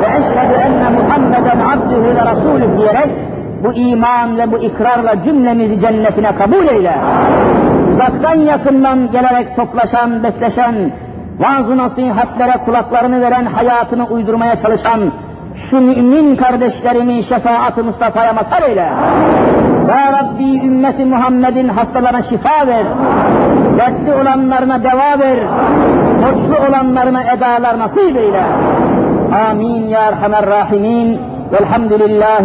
ve 0.00 0.06
eşhedü 0.06 0.54
enne 0.66 0.88
Muhammeden 1.00 1.60
abdühü 1.60 2.14
ve 2.16 2.24
rasulü 2.24 2.78
diyerek 2.78 3.23
bu 3.64 3.72
iman 3.72 4.38
ve 4.38 4.52
bu 4.52 4.58
ikrarla 4.58 5.24
cümlemizi 5.24 5.80
cennetine 5.80 6.36
kabul 6.36 6.66
eyle. 6.66 6.94
Uzaktan 7.92 8.40
yakından 8.40 9.10
gelerek 9.12 9.56
toplaşan, 9.56 10.22
besleşen, 10.24 10.74
vaaz 11.38 11.68
nasihatlere 11.68 12.64
kulaklarını 12.64 13.20
veren, 13.20 13.44
hayatını 13.44 14.06
uydurmaya 14.06 14.62
çalışan 14.62 15.00
şu 15.70 15.80
mümin 15.80 16.36
kardeşlerimin 16.36 17.22
şefaat-ı 17.22 17.84
Mustafa'ya 17.84 18.32
mazhar 18.32 18.68
eyle. 18.68 18.88
Ya 19.88 20.12
Rabbi 20.12 20.66
ümmeti 20.66 21.04
Muhammed'in 21.04 21.68
hastalarına 21.68 22.22
şifa 22.22 22.66
ver. 22.66 22.86
Dertli 23.78 24.14
olanlarına 24.22 24.82
deva 24.82 25.18
ver. 25.18 25.38
Borçlu 26.22 26.68
olanlarına 26.68 27.22
edalar 27.22 27.78
nasip 27.78 28.16
eyle. 28.16 28.42
Amin 29.50 29.88
ya 29.88 30.00
Erhamer 30.00 30.46
Rahimin. 30.46 31.20
Velhamdülillahi 31.52 32.42